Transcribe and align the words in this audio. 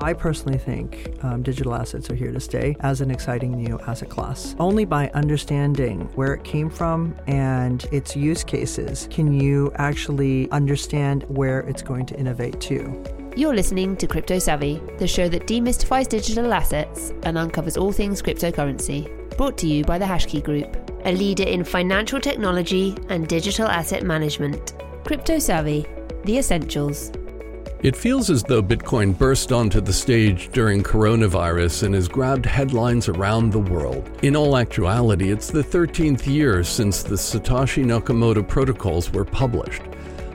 I 0.00 0.12
personally 0.12 0.58
think 0.58 1.12
um, 1.24 1.42
digital 1.42 1.74
assets 1.74 2.08
are 2.10 2.14
here 2.14 2.32
to 2.32 2.40
stay 2.40 2.76
as 2.80 3.00
an 3.00 3.10
exciting 3.10 3.52
new 3.52 3.80
asset 3.80 4.08
class. 4.08 4.54
Only 4.58 4.84
by 4.84 5.08
understanding 5.08 6.02
where 6.14 6.34
it 6.34 6.44
came 6.44 6.70
from 6.70 7.16
and 7.26 7.84
its 7.90 8.14
use 8.14 8.44
cases 8.44 9.08
can 9.10 9.32
you 9.32 9.72
actually 9.74 10.50
understand 10.50 11.24
where 11.24 11.60
it's 11.60 11.82
going 11.82 12.06
to 12.06 12.16
innovate 12.16 12.60
to. 12.62 13.02
You're 13.36 13.54
listening 13.54 13.96
to 13.96 14.06
Crypto 14.06 14.38
Savvy, 14.38 14.80
the 14.98 15.06
show 15.06 15.28
that 15.28 15.46
demystifies 15.46 16.08
digital 16.08 16.52
assets 16.52 17.12
and 17.24 17.36
uncovers 17.36 17.76
all 17.76 17.92
things 17.92 18.22
cryptocurrency. 18.22 19.08
Brought 19.36 19.58
to 19.58 19.66
you 19.66 19.84
by 19.84 19.98
the 19.98 20.04
Hashkey 20.04 20.42
Group, 20.42 20.76
a 21.04 21.12
leader 21.12 21.44
in 21.44 21.64
financial 21.64 22.20
technology 22.20 22.96
and 23.08 23.28
digital 23.28 23.66
asset 23.66 24.02
management. 24.02 24.74
Crypto 25.04 25.38
Savvy, 25.38 25.86
the 26.24 26.38
essentials. 26.38 27.12
It 27.80 27.94
feels 27.94 28.28
as 28.28 28.42
though 28.42 28.60
Bitcoin 28.60 29.16
burst 29.16 29.52
onto 29.52 29.80
the 29.80 29.92
stage 29.92 30.50
during 30.50 30.82
coronavirus 30.82 31.84
and 31.84 31.94
has 31.94 32.08
grabbed 32.08 32.44
headlines 32.44 33.08
around 33.08 33.52
the 33.52 33.60
world. 33.60 34.10
In 34.22 34.34
all 34.34 34.56
actuality, 34.56 35.30
it's 35.30 35.52
the 35.52 35.62
13th 35.62 36.26
year 36.26 36.64
since 36.64 37.04
the 37.04 37.14
Satoshi 37.14 37.84
Nakamoto 37.84 38.46
protocols 38.46 39.12
were 39.12 39.24
published. 39.24 39.82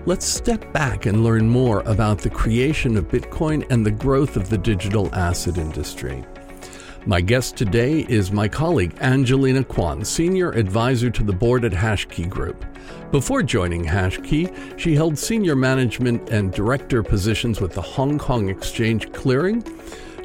Let's 0.06 0.26
step 0.26 0.72
back 0.72 1.06
and 1.06 1.26
learn 1.26 1.50
more 1.50 1.82
about 1.82 2.20
the 2.20 2.30
creation 2.30 2.96
of 2.96 3.10
Bitcoin 3.10 3.70
and 3.70 3.86
the 3.86 3.92
growth 3.92 4.38
of 4.38 4.48
the 4.48 4.58
digital 4.58 5.14
asset 5.14 5.58
industry. 5.58 6.24
My 7.06 7.20
guest 7.20 7.58
today 7.58 8.06
is 8.08 8.32
my 8.32 8.48
colleague 8.48 8.96
Angelina 9.02 9.66
Kwan, 9.66 10.06
Senior 10.06 10.52
Advisor 10.52 11.10
to 11.10 11.22
the 11.22 11.34
board 11.34 11.66
at 11.66 11.74
Hashkey 11.74 12.30
Group. 12.30 12.66
Before 13.12 13.44
joining 13.44 13.84
Hashkey, 13.84 14.80
she 14.80 14.96
held 14.96 15.18
senior 15.18 15.54
management 15.54 16.30
and 16.30 16.54
director 16.54 17.04
positions 17.04 17.60
with 17.60 17.74
the 17.74 17.82
Hong 17.82 18.18
Kong 18.18 18.48
Exchange 18.48 19.12
Clearing, 19.12 19.66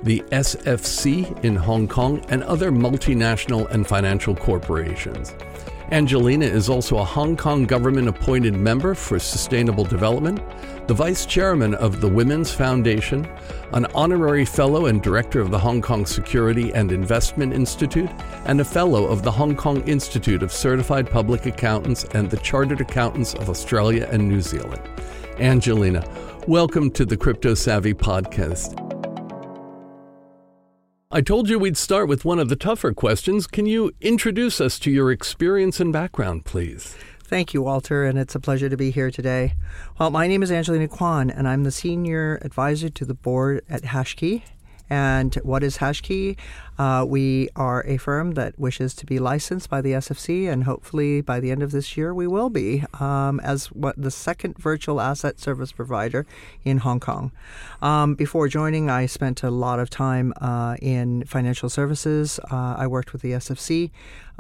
the 0.04 0.20
SFC 0.30 1.44
in 1.44 1.56
Hong 1.56 1.88
Kong, 1.88 2.24
and 2.28 2.44
other 2.44 2.70
multinational 2.70 3.68
and 3.72 3.84
financial 3.84 4.36
corporations. 4.36 5.34
Angelina 5.90 6.46
is 6.46 6.68
also 6.68 6.98
a 6.98 7.04
Hong 7.04 7.36
Kong 7.36 7.64
government 7.64 8.06
appointed 8.06 8.54
member 8.54 8.94
for 8.94 9.18
sustainable 9.18 9.84
development, 9.84 10.40
the 10.88 10.94
vice 10.94 11.26
chairman 11.26 11.74
of 11.74 12.00
the 12.00 12.08
Women's 12.08 12.50
Foundation, 12.50 13.28
an 13.74 13.84
honorary 13.94 14.46
fellow 14.46 14.86
and 14.86 15.02
director 15.02 15.38
of 15.38 15.50
the 15.50 15.58
Hong 15.58 15.82
Kong 15.82 16.06
Security 16.06 16.72
and 16.72 16.90
Investment 16.90 17.52
Institute, 17.52 18.08
and 18.46 18.58
a 18.58 18.64
fellow 18.64 19.04
of 19.04 19.22
the 19.22 19.30
Hong 19.30 19.54
Kong 19.54 19.86
Institute 19.86 20.42
of 20.42 20.50
Certified 20.50 21.10
Public 21.10 21.44
Accountants 21.44 22.04
and 22.14 22.30
the 22.30 22.38
Chartered 22.38 22.80
Accountants 22.80 23.34
of 23.34 23.50
Australia 23.50 24.08
and 24.10 24.26
New 24.26 24.40
Zealand. 24.40 24.80
Angelina, 25.38 26.02
welcome 26.46 26.90
to 26.92 27.04
the 27.04 27.18
Crypto 27.18 27.52
Savvy 27.52 27.92
podcast. 27.92 28.82
I 31.10 31.20
told 31.20 31.50
you 31.50 31.58
we'd 31.58 31.76
start 31.76 32.08
with 32.08 32.24
one 32.24 32.38
of 32.38 32.48
the 32.48 32.56
tougher 32.56 32.94
questions. 32.94 33.46
Can 33.46 33.66
you 33.66 33.92
introduce 34.00 34.58
us 34.58 34.78
to 34.78 34.90
your 34.90 35.12
experience 35.12 35.80
and 35.80 35.92
background, 35.92 36.46
please? 36.46 36.96
Thank 37.28 37.52
you, 37.52 37.60
Walter, 37.60 38.06
and 38.06 38.18
it's 38.18 38.34
a 38.34 38.40
pleasure 38.40 38.70
to 38.70 38.76
be 38.78 38.90
here 38.90 39.10
today. 39.10 39.52
Well, 40.00 40.10
my 40.10 40.26
name 40.26 40.42
is 40.42 40.50
Angelina 40.50 40.88
Kwan, 40.88 41.28
and 41.28 41.46
I'm 41.46 41.62
the 41.62 41.70
senior 41.70 42.38
advisor 42.40 42.88
to 42.88 43.04
the 43.04 43.12
board 43.12 43.62
at 43.68 43.82
Hashkey. 43.82 44.44
And 44.90 45.34
what 45.36 45.62
is 45.62 45.78
Hashkey? 45.78 46.36
Uh, 46.78 47.04
we 47.06 47.48
are 47.56 47.84
a 47.86 47.96
firm 47.96 48.32
that 48.34 48.58
wishes 48.58 48.94
to 48.94 49.04
be 49.04 49.18
licensed 49.18 49.68
by 49.68 49.80
the 49.80 49.92
SFC, 49.92 50.48
and 50.48 50.64
hopefully 50.64 51.20
by 51.20 51.40
the 51.40 51.50
end 51.50 51.62
of 51.62 51.72
this 51.72 51.96
year 51.96 52.14
we 52.14 52.26
will 52.26 52.50
be 52.50 52.84
um, 53.00 53.40
as 53.40 53.66
what 53.72 54.00
the 54.00 54.12
second 54.12 54.56
virtual 54.58 55.00
asset 55.00 55.40
service 55.40 55.72
provider 55.72 56.24
in 56.64 56.78
Hong 56.78 57.00
Kong. 57.00 57.32
Um, 57.82 58.14
before 58.14 58.46
joining, 58.46 58.88
I 58.88 59.06
spent 59.06 59.42
a 59.42 59.50
lot 59.50 59.80
of 59.80 59.90
time 59.90 60.32
uh, 60.40 60.76
in 60.80 61.24
financial 61.24 61.68
services. 61.68 62.38
Uh, 62.50 62.76
I 62.78 62.86
worked 62.86 63.12
with 63.12 63.22
the 63.22 63.32
SFC. 63.32 63.90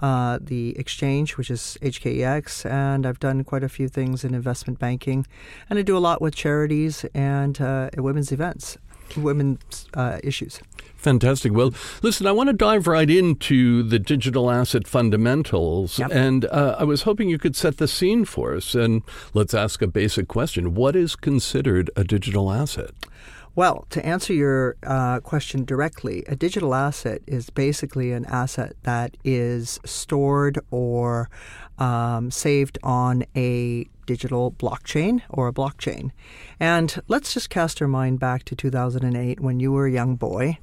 Uh, 0.00 0.38
the 0.40 0.78
exchange, 0.78 1.36
which 1.36 1.50
is 1.50 1.76
HKEX, 1.82 2.64
and 2.70 3.04
I've 3.04 3.18
done 3.18 3.42
quite 3.42 3.64
a 3.64 3.68
few 3.68 3.88
things 3.88 4.22
in 4.22 4.32
investment 4.32 4.78
banking, 4.78 5.26
and 5.68 5.76
I 5.76 5.82
do 5.82 5.96
a 5.96 5.98
lot 5.98 6.22
with 6.22 6.36
charities 6.36 7.04
and 7.14 7.60
uh, 7.60 7.90
women's 7.96 8.30
events 8.30 8.78
women's 9.16 9.86
uh, 9.94 10.18
issues. 10.22 10.60
Fantastic. 10.96 11.52
Well, 11.52 11.72
listen, 12.02 12.26
I 12.26 12.32
want 12.32 12.48
to 12.48 12.52
dive 12.52 12.88
right 12.88 13.08
into 13.08 13.84
the 13.84 14.00
digital 14.00 14.50
asset 14.50 14.88
fundamentals. 14.88 15.98
Yep. 15.98 16.10
And 16.12 16.44
uh, 16.46 16.76
I 16.78 16.84
was 16.84 17.02
hoping 17.02 17.28
you 17.28 17.38
could 17.38 17.54
set 17.54 17.76
the 17.76 17.86
scene 17.86 18.24
for 18.24 18.54
us. 18.54 18.74
And 18.74 19.02
let's 19.32 19.54
ask 19.54 19.80
a 19.80 19.86
basic 19.86 20.26
question 20.26 20.74
What 20.74 20.96
is 20.96 21.14
considered 21.14 21.90
a 21.96 22.02
digital 22.02 22.50
asset? 22.50 22.90
Well, 23.54 23.86
to 23.90 24.04
answer 24.06 24.32
your 24.32 24.76
uh, 24.84 25.20
question 25.20 25.64
directly, 25.64 26.24
a 26.28 26.36
digital 26.36 26.74
asset 26.74 27.22
is 27.26 27.50
basically 27.50 28.12
an 28.12 28.24
asset 28.26 28.76
that 28.84 29.16
is 29.24 29.80
stored 29.84 30.60
or 30.70 31.28
um, 31.78 32.30
saved 32.30 32.78
on 32.84 33.24
a 33.34 33.88
digital 34.08 34.50
blockchain 34.52 35.20
or 35.28 35.48
a 35.48 35.52
blockchain. 35.52 36.10
And 36.58 36.88
let's 37.08 37.34
just 37.34 37.50
cast 37.50 37.82
our 37.82 37.86
mind 37.86 38.18
back 38.18 38.42
to 38.44 38.56
2008 38.56 39.38
when 39.38 39.60
you 39.60 39.70
were 39.70 39.86
a 39.86 39.92
young 39.92 40.16
boy, 40.16 40.58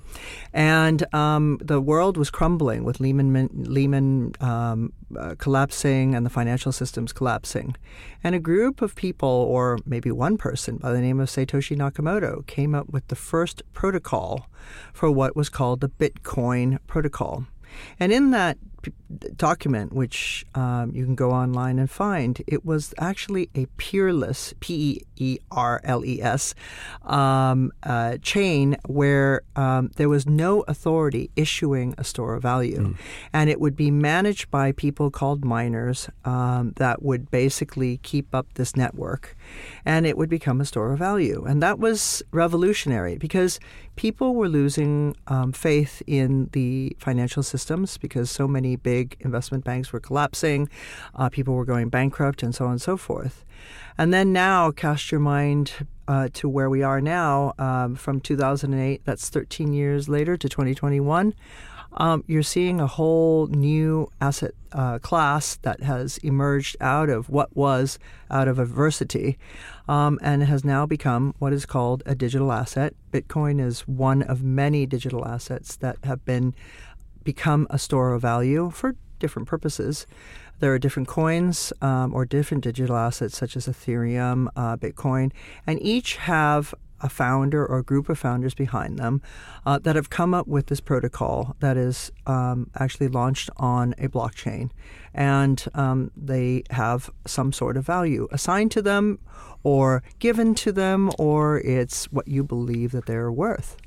and 0.51 1.00
um, 1.13 1.59
the 1.61 1.79
world 1.79 2.17
was 2.17 2.31
crumbling 2.31 2.84
with 2.84 3.00
Lehman 3.00 3.50
Lehman 3.53 4.34
um, 4.41 4.91
uh, 5.16 5.35
collapsing 5.38 6.16
and 6.16 6.25
the 6.25 6.29
financial 6.31 6.72
systems 6.72 7.13
collapsing, 7.13 7.75
and 8.23 8.34
a 8.34 8.39
group 8.39 8.81
of 8.81 8.95
people, 8.95 9.29
or 9.29 9.78
maybe 9.85 10.11
one 10.11 10.38
person 10.38 10.78
by 10.78 10.91
the 10.91 11.01
name 11.01 11.19
of 11.19 11.29
Satoshi 11.29 11.78
Nakamoto, 11.78 12.45
came 12.47 12.73
up 12.73 12.89
with 12.89 13.07
the 13.09 13.16
first 13.16 13.61
protocol 13.73 14.50
for 14.91 15.11
what 15.11 15.35
was 15.35 15.50
called 15.50 15.81
the 15.81 15.89
Bitcoin 15.89 16.79
protocol. 16.88 17.45
And 18.00 18.11
in 18.11 18.31
that 18.31 18.57
document, 19.35 19.94
which 19.94 20.46
um, 20.56 20.91
you 20.94 21.06
can 21.06 21.16
go 21.16 21.31
online 21.31 21.79
and 21.79 21.90
find, 21.90 22.41
it 22.47 22.66
was 22.66 22.94
actually 22.97 23.50
a 23.56 23.66
peerless, 23.78 24.53
P 24.59 25.06
E 25.16 25.38
R 25.51 25.81
L 25.84 26.03
E 26.06 26.22
S, 26.22 26.56
um, 27.03 27.72
uh, 27.84 28.18
chain 28.22 28.75
where 28.88 29.41
um, 29.56 29.91
there 29.96 30.09
was 30.09 30.25
no 30.25 30.62
authority 30.68 31.29
issuing 31.35 31.96
a 31.97 32.03
store 32.03 32.35
of 32.35 32.41
value. 32.41 32.90
Mm. 32.90 32.97
And 33.34 33.50
it 33.50 33.59
would 33.59 33.75
be 33.75 33.91
managed 33.91 34.51
by 34.51 34.72
people 34.72 35.12
called 35.12 35.46
miners 35.46 36.09
um, 36.25 36.73
that 36.78 37.02
would 37.03 37.31
basically 37.31 37.97
keep 37.97 38.34
up 38.34 38.47
this 38.56 38.75
network. 38.75 39.35
And 39.85 40.06
it 40.06 40.17
would 40.17 40.29
become 40.29 40.62
a 40.62 40.66
store 40.66 40.91
of 40.94 41.00
value. 41.00 41.46
And 41.46 41.62
that 41.62 41.79
was 41.79 42.23
revolutionary 42.31 43.17
because 43.17 43.59
people 43.95 44.35
were 44.35 44.50
losing 44.50 45.16
um, 45.28 45.51
faith 45.51 46.01
in 46.07 46.50
the 46.51 46.95
financial 47.00 47.44
systems 47.44 47.97
because 47.97 48.29
so 48.29 48.47
many 48.47 48.75
big 48.75 49.17
investment 49.19 49.63
banks 49.63 49.94
were 49.94 50.00
collapsing, 50.00 50.69
uh, 51.16 51.29
people 51.29 51.53
were 51.53 51.66
going 51.66 51.89
bankrupt, 51.89 52.44
and 52.44 52.53
so 52.53 52.66
on 52.66 52.72
and 52.72 52.81
so 52.81 52.97
forth. 52.97 53.45
And 53.97 54.13
then 54.13 54.34
now, 54.34 54.72
cast 54.72 55.11
your 55.11 55.22
mind 55.22 55.72
uh, 56.07 56.29
to 56.34 56.50
where 56.50 56.69
we 56.69 56.84
are 56.84 57.01
now 57.01 57.53
um, 57.57 57.95
from 57.95 58.19
2008, 58.19 59.01
that's 59.05 59.29
13 59.29 59.73
years 59.73 60.09
later 60.09 60.38
to 60.38 60.50
2021 60.50 61.34
um, 61.95 62.23
you're 62.28 62.44
seeing 62.44 62.79
a 62.79 62.88
whole 62.88 63.47
new 63.47 64.11
asset 64.19 64.51
uh, 64.72 65.00
class 65.00 65.56
that 65.57 65.81
has 65.81 66.17
emerged 66.19 66.75
out 66.81 67.09
of 67.09 67.29
what 67.29 67.56
was 67.56 67.97
out 68.29 68.47
of 68.47 68.59
adversity 68.59 69.38
um, 69.88 70.19
and 70.22 70.44
has 70.44 70.66
now 70.66 70.85
become 70.85 71.34
what 71.39 71.53
is 71.53 71.66
called 71.66 72.03
a 72.05 72.16
digital 72.16 72.51
asset. 72.51 72.94
Bitcoin 73.11 73.61
is 73.61 73.88
one 73.88 74.22
of 74.23 74.44
many 74.44 74.85
digital 74.85 75.25
assets 75.25 75.78
that 75.78 75.97
have 76.03 76.23
been 76.25 76.53
become 77.23 77.66
a 77.69 77.79
store 77.79 78.13
of 78.13 78.22
value 78.22 78.69
for 78.69 78.95
different 79.19 79.47
purposes. 79.47 80.05
There 80.59 80.73
are 80.73 80.79
different 80.79 81.07
coins 81.07 81.73
um, 81.81 82.13
or 82.13 82.25
different 82.25 82.63
digital 82.63 82.95
assets 82.95 83.38
such 83.38 83.57
as 83.57 83.67
Ethereum, 83.67 84.47
uh, 84.55 84.78
Bitcoin, 84.78 85.31
and 85.67 85.81
each 85.81 86.17
have 86.17 86.73
a 87.05 87.09
founder 87.09 87.66
or 87.66 87.78
a 87.78 87.84
group 87.84 88.09
of 88.09 88.17
founders 88.17 88.55
behind 88.55 88.97
them 88.97 89.22
uh, 89.66 89.78
that 89.79 89.96
have 89.96 90.09
come 90.09 90.34
up 90.34 90.47
with 90.47 90.66
this 90.67 90.81
protocol 90.81 91.55
that 91.59 91.78
is 91.78 92.11
um, 92.25 92.69
actually 92.75 93.07
launched 93.07 93.49
on 93.57 93.93
a 93.99 94.07
blockchain. 94.07 94.72
And 95.13 95.63
um, 95.75 96.11
they 96.17 96.63
have 96.72 97.11
some 97.25 97.53
sort 97.53 97.78
of 97.78 97.85
value 97.85 98.28
assigned 98.31 98.72
to 98.72 98.81
them 98.81 99.19
or 99.63 100.03
given 100.19 100.55
to 100.55 100.72
them, 100.72 101.11
or 101.17 101.59
it's 101.59 102.05
what 102.11 102.28
you 102.28 102.43
believe 102.43 102.91
that 102.91 103.05
they're 103.05 103.31
worth. 103.31 103.78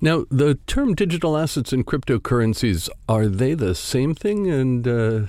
Now, 0.00 0.24
the 0.30 0.54
term 0.66 0.94
digital 0.94 1.36
assets 1.36 1.72
and 1.72 1.84
cryptocurrencies, 1.84 2.88
are 3.08 3.26
they 3.26 3.54
the 3.54 3.74
same 3.74 4.14
thing? 4.14 4.50
And. 4.50 4.86
Uh... 4.86 5.26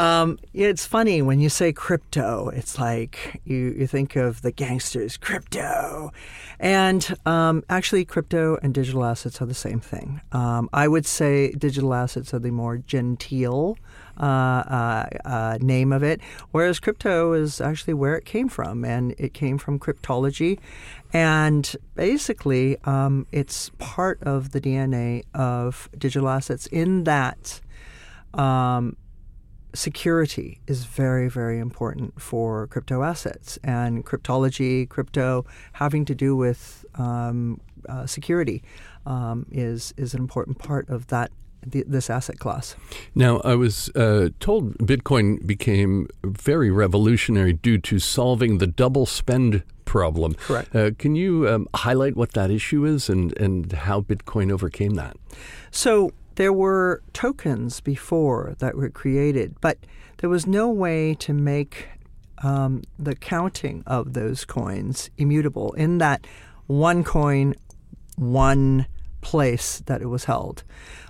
Um, 0.00 0.38
it's 0.54 0.86
funny 0.86 1.20
when 1.20 1.40
you 1.40 1.50
say 1.50 1.74
crypto, 1.74 2.48
it's 2.48 2.78
like 2.78 3.42
you, 3.44 3.74
you 3.78 3.86
think 3.86 4.16
of 4.16 4.40
the 4.40 4.50
gangsters, 4.50 5.18
crypto. 5.18 6.10
And 6.58 7.14
um, 7.26 7.64
actually, 7.68 8.06
crypto 8.06 8.56
and 8.62 8.72
digital 8.72 9.04
assets 9.04 9.42
are 9.42 9.46
the 9.46 9.52
same 9.52 9.78
thing. 9.78 10.22
Um, 10.32 10.70
I 10.72 10.88
would 10.88 11.04
say 11.04 11.52
digital 11.52 11.92
assets 11.92 12.32
are 12.32 12.38
the 12.38 12.50
more 12.50 12.78
genteel 12.78 13.76
uh, 14.18 14.24
uh, 14.24 15.06
uh, 15.26 15.58
name 15.60 15.92
of 15.92 16.02
it, 16.02 16.22
whereas 16.52 16.80
crypto 16.80 17.34
is 17.34 17.60
actually 17.60 17.92
where 17.92 18.16
it 18.16 18.24
came 18.24 18.48
from, 18.48 18.86
and 18.86 19.14
it 19.18 19.34
came 19.34 19.58
from 19.58 19.78
cryptology. 19.78 20.58
And 21.12 21.76
basically, 21.94 22.78
um, 22.84 23.26
it's 23.32 23.70
part 23.76 24.22
of 24.22 24.52
the 24.52 24.62
DNA 24.62 25.24
of 25.34 25.90
digital 25.98 26.30
assets 26.30 26.66
in 26.68 27.04
that 27.04 27.60
um, 28.32 28.96
security 29.74 30.60
is 30.66 30.84
very, 30.84 31.28
very 31.28 31.58
important 31.58 32.20
for 32.20 32.66
crypto 32.66 33.02
assets 33.02 33.58
and 33.62 34.04
cryptology, 34.04 34.88
crypto 34.88 35.44
having 35.72 36.04
to 36.04 36.14
do 36.14 36.36
with 36.36 36.84
um, 36.96 37.60
uh, 37.88 38.06
security 38.06 38.62
um, 39.06 39.46
is 39.50 39.94
is 39.96 40.14
an 40.14 40.20
important 40.20 40.58
part 40.58 40.88
of 40.88 41.06
that 41.08 41.30
this 41.62 42.08
asset 42.08 42.38
class. 42.38 42.74
Now, 43.14 43.40
I 43.40 43.54
was 43.54 43.90
uh, 43.90 44.30
told 44.40 44.78
Bitcoin 44.78 45.46
became 45.46 46.08
very 46.24 46.70
revolutionary 46.70 47.52
due 47.52 47.78
to 47.78 47.98
solving 47.98 48.58
the 48.58 48.66
double 48.66 49.04
spend 49.04 49.62
problem. 49.84 50.34
Correct. 50.34 50.74
Uh, 50.74 50.92
can 50.98 51.16
you 51.16 51.48
um, 51.48 51.68
highlight 51.74 52.16
what 52.16 52.32
that 52.32 52.50
issue 52.50 52.84
is 52.84 53.10
and, 53.10 53.36
and 53.38 53.72
how 53.72 54.00
Bitcoin 54.00 54.50
overcame 54.50 54.94
that? 54.94 55.16
So, 55.70 56.12
there 56.40 56.54
were 56.54 57.02
tokens 57.12 57.82
before 57.82 58.54
that 58.60 58.74
were 58.74 58.88
created, 58.88 59.54
but 59.60 59.76
there 60.16 60.30
was 60.30 60.46
no 60.46 60.70
way 60.70 61.12
to 61.12 61.34
make 61.34 61.86
um, 62.42 62.80
the 62.98 63.14
counting 63.14 63.82
of 63.86 64.14
those 64.14 64.46
coins 64.46 65.10
immutable 65.18 65.74
in 65.74 65.98
that 65.98 66.26
one 66.66 67.04
coin, 67.04 67.54
one 68.16 68.86
place 69.20 69.80
that 69.80 70.00
it 70.00 70.06
was 70.06 70.24
held. 70.24 70.64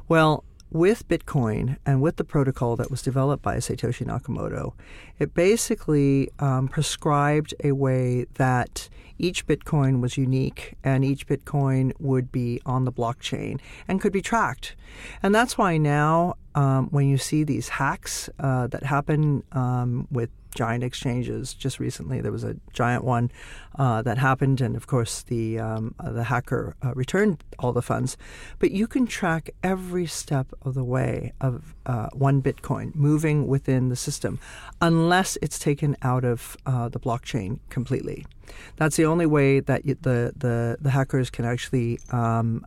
Well, 0.08 0.42
with 0.70 1.06
Bitcoin 1.08 1.76
and 1.84 2.00
with 2.00 2.16
the 2.16 2.24
protocol 2.24 2.76
that 2.76 2.90
was 2.90 3.02
developed 3.02 3.42
by 3.42 3.56
Satoshi 3.56 4.06
Nakamoto, 4.06 4.74
it 5.18 5.34
basically 5.34 6.30
um, 6.38 6.68
prescribed 6.68 7.54
a 7.64 7.72
way 7.72 8.26
that 8.34 8.88
each 9.18 9.46
Bitcoin 9.46 10.00
was 10.00 10.16
unique 10.16 10.74
and 10.82 11.04
each 11.04 11.26
Bitcoin 11.26 11.92
would 11.98 12.32
be 12.32 12.60
on 12.64 12.84
the 12.84 12.92
blockchain 12.92 13.60
and 13.86 14.00
could 14.00 14.12
be 14.12 14.22
tracked. 14.22 14.76
And 15.22 15.34
that's 15.34 15.58
why 15.58 15.76
now, 15.76 16.34
um, 16.54 16.88
when 16.90 17.08
you 17.08 17.18
see 17.18 17.44
these 17.44 17.68
hacks 17.68 18.30
uh, 18.38 18.66
that 18.68 18.84
happen 18.84 19.42
um, 19.52 20.08
with 20.10 20.30
giant 20.54 20.84
exchanges. 20.84 21.54
Just 21.54 21.78
recently, 21.78 22.20
there 22.20 22.32
was 22.32 22.44
a 22.44 22.56
giant 22.72 23.04
one 23.04 23.30
uh, 23.78 24.02
that 24.02 24.18
happened, 24.18 24.60
and 24.60 24.76
of 24.76 24.86
course, 24.86 25.22
the 25.22 25.58
um, 25.58 25.94
uh, 25.98 26.12
the 26.12 26.24
hacker 26.24 26.76
uh, 26.82 26.92
returned 26.94 27.42
all 27.58 27.72
the 27.72 27.82
funds. 27.82 28.16
But 28.58 28.70
you 28.70 28.86
can 28.86 29.06
track 29.06 29.50
every 29.62 30.06
step 30.06 30.52
of 30.62 30.74
the 30.74 30.84
way 30.84 31.32
of 31.40 31.74
uh, 31.86 32.08
one 32.12 32.42
Bitcoin 32.42 32.94
moving 32.94 33.46
within 33.46 33.88
the 33.88 33.96
system, 33.96 34.38
unless 34.80 35.38
it's 35.42 35.58
taken 35.58 35.96
out 36.02 36.24
of 36.24 36.56
uh, 36.66 36.88
the 36.88 37.00
blockchain 37.00 37.60
completely. 37.68 38.26
That's 38.76 38.96
the 38.96 39.06
only 39.06 39.26
way 39.26 39.60
that 39.60 39.84
you, 39.84 39.96
the, 40.00 40.32
the 40.36 40.76
the 40.80 40.90
hackers 40.90 41.30
can 41.30 41.44
actually 41.44 42.00
um, 42.10 42.64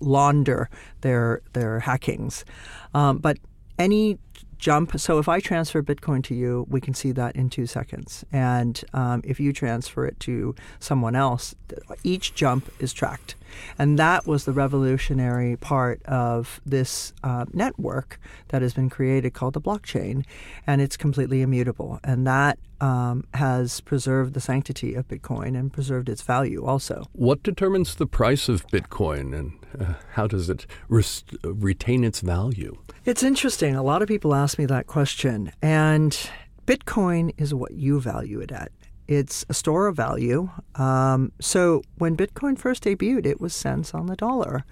launder 0.00 0.68
their 1.02 1.42
their 1.52 1.80
hackings. 1.80 2.44
Um, 2.92 3.18
but 3.18 3.38
any 3.78 4.18
jump. 4.58 4.98
So 4.98 5.18
if 5.18 5.28
I 5.28 5.40
transfer 5.40 5.82
Bitcoin 5.82 6.22
to 6.24 6.34
you, 6.34 6.66
we 6.68 6.80
can 6.80 6.94
see 6.94 7.12
that 7.12 7.36
in 7.36 7.50
two 7.50 7.66
seconds. 7.66 8.24
And 8.32 8.82
um, 8.92 9.22
if 9.24 9.38
you 9.40 9.52
transfer 9.52 10.06
it 10.06 10.18
to 10.20 10.54
someone 10.78 11.14
else, 11.14 11.54
each 12.02 12.34
jump 12.34 12.70
is 12.80 12.92
tracked. 12.92 13.34
And 13.78 13.98
that 13.98 14.26
was 14.26 14.44
the 14.44 14.52
revolutionary 14.52 15.56
part 15.56 16.02
of 16.04 16.60
this 16.66 17.12
uh, 17.22 17.46
network 17.52 18.20
that 18.48 18.62
has 18.62 18.74
been 18.74 18.90
created 18.90 19.34
called 19.34 19.54
the 19.54 19.60
blockchain. 19.60 20.24
And 20.66 20.80
it's 20.80 20.96
completely 20.96 21.42
immutable. 21.42 22.00
And 22.04 22.26
that 22.26 22.58
um, 22.80 23.24
has 23.34 23.80
preserved 23.80 24.34
the 24.34 24.40
sanctity 24.40 24.94
of 24.94 25.08
Bitcoin 25.08 25.58
and 25.58 25.72
preserved 25.72 26.08
its 26.08 26.22
value 26.22 26.64
also. 26.64 27.06
What 27.12 27.42
determines 27.42 27.94
the 27.94 28.06
price 28.06 28.48
of 28.48 28.66
Bitcoin 28.68 29.34
and 29.36 29.52
uh, 29.78 29.94
how 30.12 30.26
does 30.26 30.50
it 30.50 30.66
rest- 30.88 31.34
retain 31.42 32.04
its 32.04 32.20
value? 32.20 32.76
It's 33.04 33.22
interesting. 33.22 33.74
A 33.74 33.82
lot 33.82 34.02
of 34.02 34.08
people 34.08 34.34
ask 34.34 34.58
me 34.58 34.66
that 34.66 34.86
question. 34.86 35.52
And 35.62 36.18
Bitcoin 36.66 37.32
is 37.38 37.54
what 37.54 37.72
you 37.72 38.00
value 38.00 38.40
it 38.40 38.50
at. 38.50 38.72
It's 39.08 39.44
a 39.48 39.54
store 39.54 39.86
of 39.86 39.96
value. 39.96 40.50
Um, 40.74 41.32
so 41.40 41.82
when 41.98 42.16
Bitcoin 42.16 42.58
first 42.58 42.84
debuted, 42.84 43.26
it 43.26 43.40
was 43.40 43.54
cents 43.54 43.94
on 43.94 44.06
the 44.06 44.16
dollar. 44.16 44.64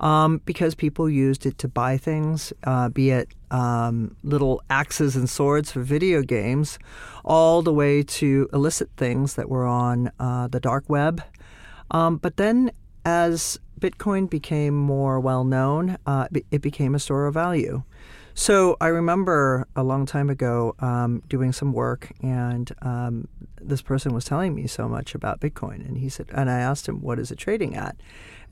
Um, 0.00 0.40
because 0.44 0.76
people 0.76 1.10
used 1.10 1.44
it 1.44 1.58
to 1.58 1.66
buy 1.66 1.96
things, 1.96 2.52
uh, 2.62 2.88
be 2.88 3.10
it 3.10 3.34
um, 3.50 4.14
little 4.22 4.62
axes 4.70 5.16
and 5.16 5.28
swords 5.28 5.72
for 5.72 5.82
video 5.82 6.22
games, 6.22 6.78
all 7.24 7.62
the 7.62 7.72
way 7.72 8.04
to 8.04 8.48
illicit 8.52 8.90
things 8.96 9.34
that 9.34 9.48
were 9.48 9.66
on 9.66 10.12
uh, 10.20 10.46
the 10.46 10.60
dark 10.60 10.84
web. 10.88 11.20
Um, 11.90 12.18
but 12.18 12.36
then, 12.36 12.70
as 13.04 13.58
Bitcoin 13.80 14.30
became 14.30 14.76
more 14.76 15.18
well 15.18 15.42
known, 15.42 15.98
uh, 16.06 16.28
it 16.52 16.62
became 16.62 16.94
a 16.94 17.00
store 17.00 17.26
of 17.26 17.34
value. 17.34 17.82
So 18.40 18.76
I 18.80 18.86
remember 18.86 19.66
a 19.74 19.82
long 19.82 20.06
time 20.06 20.30
ago 20.30 20.76
um, 20.78 21.24
doing 21.28 21.50
some 21.50 21.72
work, 21.72 22.12
and 22.22 22.70
um, 22.82 23.26
this 23.60 23.82
person 23.82 24.14
was 24.14 24.24
telling 24.24 24.54
me 24.54 24.68
so 24.68 24.88
much 24.88 25.16
about 25.16 25.40
Bitcoin, 25.40 25.84
and 25.84 25.98
he 25.98 26.08
said, 26.08 26.28
and 26.32 26.48
I 26.48 26.60
asked 26.60 26.88
him, 26.88 27.02
"What 27.02 27.18
is 27.18 27.32
it 27.32 27.36
trading 27.36 27.74
at?" 27.74 27.96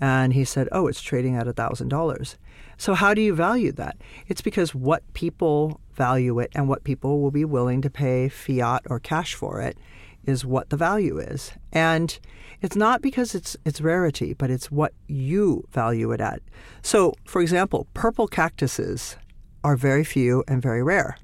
And 0.01 0.33
he 0.33 0.45
said, 0.45 0.69
"Oh, 0.73 0.89
it's 0.89 1.01
trading 1.01 1.37
at 1.37 1.47
thousand 1.55 1.87
dollars." 1.89 2.37
So 2.77 2.95
how 2.95 3.15
do 3.15 3.23
you 3.23 3.33
value 3.33 3.71
that? 3.73 3.97
It's 4.27 4.41
because 4.41 4.75
what 4.75 5.05
people 5.15 5.81
value 5.95 6.41
it 6.41 6.51
and 6.57 6.69
what 6.69 6.83
people 6.83 7.21
will 7.21 7.31
be 7.31 7.45
willing 7.45 7.81
to 7.83 7.89
pay 7.89 8.29
fiat 8.29 8.83
or 8.91 8.99
cash 8.99 9.35
for 9.35 9.61
it 9.61 9.79
is 10.25 10.45
what 10.45 10.71
the 10.71 10.77
value 10.77 11.21
is. 11.21 11.53
And 11.73 12.19
it's 12.61 12.75
not 12.75 13.03
because 13.03 13.37
it's 13.37 13.57
it's 13.65 13.81
rarity, 13.81 14.35
but 14.35 14.51
it's 14.51 14.69
what 14.69 14.95
you 15.07 15.65
value 15.71 16.11
it 16.11 16.21
at. 16.21 16.43
So, 16.83 17.15
for 17.25 17.41
example, 17.41 17.87
purple 17.95 18.27
cactuses 18.27 19.17
are 19.67 19.77
very 19.77 20.05
few 20.05 20.45
and 20.47 20.63
very 20.63 20.81
rare. 20.81 21.19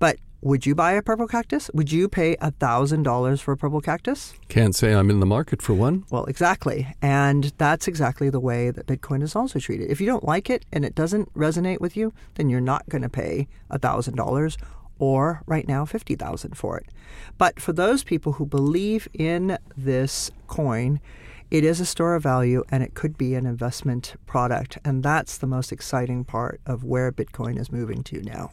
But 0.00 0.16
would 0.40 0.66
you 0.66 0.74
buy 0.74 0.92
a 0.92 1.02
purple 1.02 1.28
cactus? 1.28 1.70
Would 1.72 1.92
you 1.92 2.08
pay 2.08 2.34
$1,000 2.36 3.40
for 3.40 3.52
a 3.52 3.56
purple 3.56 3.80
cactus? 3.80 4.34
Can't 4.48 4.74
say 4.74 4.92
I'm 4.92 5.08
in 5.08 5.20
the 5.20 5.26
market 5.26 5.62
for 5.62 5.72
one. 5.72 6.04
Well, 6.10 6.24
exactly. 6.24 6.88
And 7.00 7.52
that's 7.58 7.86
exactly 7.86 8.28
the 8.28 8.40
way 8.40 8.72
that 8.72 8.88
Bitcoin 8.88 9.22
is 9.22 9.36
also 9.36 9.60
treated. 9.60 9.88
If 9.88 10.00
you 10.00 10.06
don't 10.08 10.24
like 10.24 10.50
it 10.50 10.64
and 10.72 10.84
it 10.84 10.96
doesn't 10.96 11.32
resonate 11.34 11.80
with 11.80 11.96
you, 11.96 12.12
then 12.34 12.50
you're 12.50 12.60
not 12.60 12.88
going 12.88 13.02
to 13.02 13.08
pay 13.08 13.46
$1,000 13.70 14.56
or 14.98 15.42
right 15.46 15.66
now 15.68 15.84
50,000 15.84 16.56
for 16.56 16.78
it. 16.78 16.86
But 17.38 17.60
for 17.60 17.72
those 17.72 18.04
people 18.04 18.32
who 18.32 18.46
believe 18.46 19.08
in 19.12 19.58
this 19.76 20.30
coin, 20.46 21.00
it 21.50 21.64
is 21.64 21.80
a 21.80 21.86
store 21.86 22.14
of 22.14 22.22
value 22.22 22.64
and 22.70 22.82
it 22.82 22.94
could 22.94 23.16
be 23.16 23.34
an 23.34 23.46
investment 23.46 24.14
product. 24.26 24.78
And 24.84 25.02
that's 25.02 25.38
the 25.38 25.46
most 25.46 25.70
exciting 25.70 26.24
part 26.24 26.60
of 26.66 26.82
where 26.84 27.12
Bitcoin 27.12 27.58
is 27.58 27.70
moving 27.70 28.02
to 28.04 28.22
now. 28.22 28.50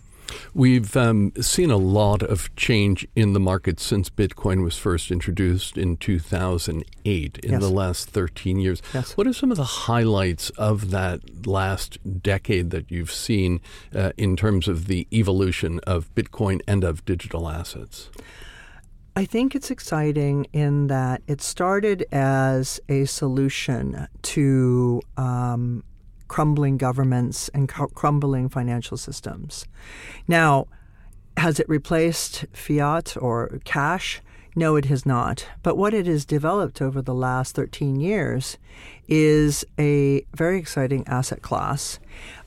We've 0.54 0.96
um, 0.96 1.32
seen 1.42 1.72
a 1.72 1.78
lot 1.78 2.22
of 2.22 2.56
change 2.56 3.08
in 3.16 3.34
the 3.34 3.40
market 3.40 3.80
since 3.80 4.10
Bitcoin 4.10 4.64
was 4.64 4.78
first 4.78 5.12
introduced 5.12 5.78
in 5.78 5.98
2008, 5.98 7.38
in 7.40 7.52
yes. 7.52 7.62
the 7.62 7.70
last 7.70 8.10
13 8.10 8.60
years. 8.60 8.82
Yes. 8.94 9.18
What 9.18 9.28
are 9.28 9.34
some 9.34 9.52
of 9.52 9.58
the 9.58 9.64
highlights 9.64 10.50
of 10.52 10.92
that 10.92 11.48
last 11.48 11.98
decade 12.22 12.70
that 12.70 12.92
you've 12.92 13.12
seen 13.12 13.62
uh, 13.94 14.12
in 14.18 14.36
terms 14.36 14.68
of 14.68 14.88
the 14.88 15.08
evolution 15.12 15.80
of 15.88 16.14
Bitcoin 16.16 16.62
and 16.68 16.84
of 16.84 17.04
digital 17.06 17.50
assets? 17.50 18.10
I 19.16 19.26
think 19.26 19.54
it's 19.54 19.70
exciting 19.70 20.48
in 20.54 20.88
that 20.88 21.22
it 21.28 21.40
started 21.42 22.06
as 22.12 22.80
a 22.90 23.06
solution 23.06 24.08
to 24.24 25.02
um, 25.18 25.84
crumbling 26.34 26.78
governments 26.78 27.48
and 27.50 27.70
cr- 27.70 27.86
crumbling 27.94 28.50
financial 28.50 28.98
systems. 28.98 29.68
Now, 30.28 30.66
has 31.38 31.60
it 31.60 31.70
replaced 31.70 32.46
fiat 32.54 33.16
or 33.22 33.60
cash? 33.66 34.20
No, 34.56 34.76
it 34.76 34.86
has 34.86 35.06
not. 35.06 35.48
But 35.62 35.78
what 35.78 35.94
it 35.94 36.08
has 36.08 36.26
developed 36.26 36.82
over 36.82 37.04
the 37.04 37.14
last 37.14 37.54
13 37.56 38.00
years 38.00 38.58
is 39.08 39.64
a 39.78 40.26
very 40.34 40.58
exciting 40.58 41.04
asset 41.08 41.44
class. 41.44 42.00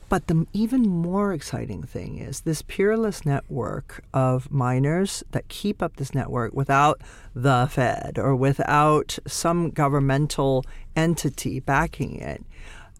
But 0.08 0.26
the 0.26 0.48
even 0.52 0.82
more 0.88 1.32
exciting 1.32 1.84
thing 1.84 2.18
is 2.18 2.40
this 2.40 2.62
peerless 2.62 3.24
network 3.24 4.02
of 4.12 4.50
miners 4.50 5.22
that 5.30 5.46
keep 5.46 5.80
up 5.80 5.94
this 5.94 6.12
network 6.12 6.52
without 6.54 7.00
the 7.36 7.68
Fed 7.70 8.18
or 8.18 8.34
without 8.34 9.16
some 9.28 9.70
governmental 9.70 10.64
entity 10.96 11.60
backing 11.60 12.16
it 12.16 12.44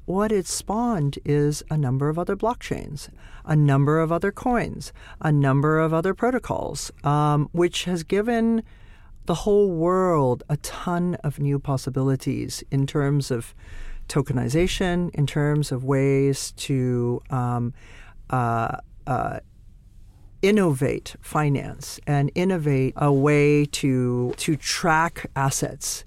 what 0.06 0.32
it 0.32 0.46
spawned 0.46 1.18
is 1.24 1.62
a 1.68 1.76
number 1.76 2.08
of 2.08 2.18
other 2.18 2.36
blockchains, 2.36 3.08
a 3.44 3.54
number 3.56 4.00
of 4.00 4.10
other 4.10 4.32
coins, 4.32 4.92
a 5.20 5.30
number 5.30 5.78
of 5.78 5.92
other 5.92 6.14
protocols, 6.14 6.90
um, 7.04 7.48
which 7.52 7.84
has 7.84 8.02
given 8.02 8.62
the 9.26 9.34
whole 9.34 9.70
world 9.70 10.42
a 10.48 10.56
ton 10.58 11.16
of 11.16 11.38
new 11.38 11.58
possibilities 11.58 12.62
in 12.70 12.86
terms 12.86 13.30
of 13.30 13.54
tokenization, 14.08 15.12
in 15.14 15.26
terms 15.26 15.72
of 15.72 15.82
ways 15.84 16.52
to 16.52 17.20
um, 17.30 17.74
uh, 18.30 18.76
uh, 19.06 19.40
innovate 20.42 21.16
finance 21.20 21.98
and 22.06 22.30
innovate 22.34 22.94
a 22.96 23.12
way 23.12 23.64
to 23.64 24.32
to 24.36 24.56
track 24.56 25.28
assets. 25.34 26.04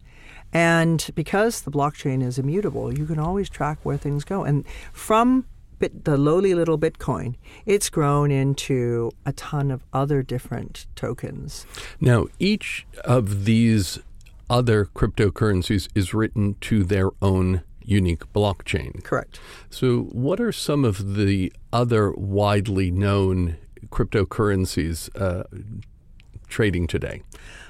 And 0.54 1.10
because 1.16 1.62
the 1.62 1.72
blockchain 1.72 2.24
is 2.24 2.40
immutable, 2.40 2.98
you 2.98 3.06
can 3.06 3.20
always 3.20 3.50
track 3.50 3.80
where 3.84 3.98
things 3.98 4.24
go. 4.24 4.44
And 4.44 4.66
from 4.92 5.46
bit, 5.80 6.06
the 6.06 6.18
lowly 6.18 6.54
little 6.54 6.78
Bitcoin, 6.78 7.36
it's 7.66 7.90
grown 7.90 8.32
into 8.32 9.12
a 9.26 9.34
ton 9.34 9.72
of 9.72 9.84
other 9.94 10.22
different 10.22 10.86
tokens. 10.96 11.66
Now, 12.00 12.28
each 12.38 12.86
of 13.06 13.46
these 13.46 14.00
other 14.50 14.86
cryptocurrencies 14.86 15.88
is 15.96 16.14
written 16.14 16.56
to 16.62 16.84
their 16.84 17.10
own 17.22 17.62
unique 17.84 18.32
blockchain. 18.34 19.04
Correct. 19.04 19.40
So, 19.70 20.04
what 20.12 20.40
are 20.40 20.52
some 20.52 20.86
of 20.86 21.16
the 21.16 21.52
other 21.74 22.12
widely 22.12 22.92
known 22.92 23.58
cryptocurrencies 23.90 25.10
uh, 25.20 25.44
trading 26.50 26.88
today? 26.88 27.22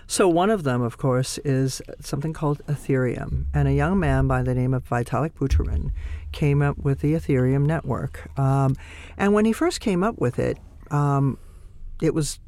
So, 0.08 0.28
one 0.28 0.50
of 0.50 0.64
them, 0.64 0.82
of 0.82 0.98
course, 0.98 1.38
is 1.40 1.84
something 2.00 2.34
called 2.34 2.66
Ethereum. 2.66 3.46
And 3.54 3.68
a 3.68 3.74
young 3.74 4.00
man 4.00 4.28
by 4.28 4.42
the 4.42 4.56
name 4.56 4.74
of 4.74 4.84
Vitalik 4.90 5.34
Buterin 5.34 5.92
came 6.32 6.64
up 6.64 6.80
with 6.80 7.02
the 7.02 7.14
Ethereum 7.14 7.66
network. 7.66 8.28
Um, 8.40 8.76
and 9.18 9.34
when 9.34 9.46
he 9.46 9.54
first 9.54 9.82
came 9.82 10.04
up 10.04 10.18
with 10.18 10.40
it, 10.40 10.58
um, 10.90 11.38
it 12.02 12.16
was 12.16 12.40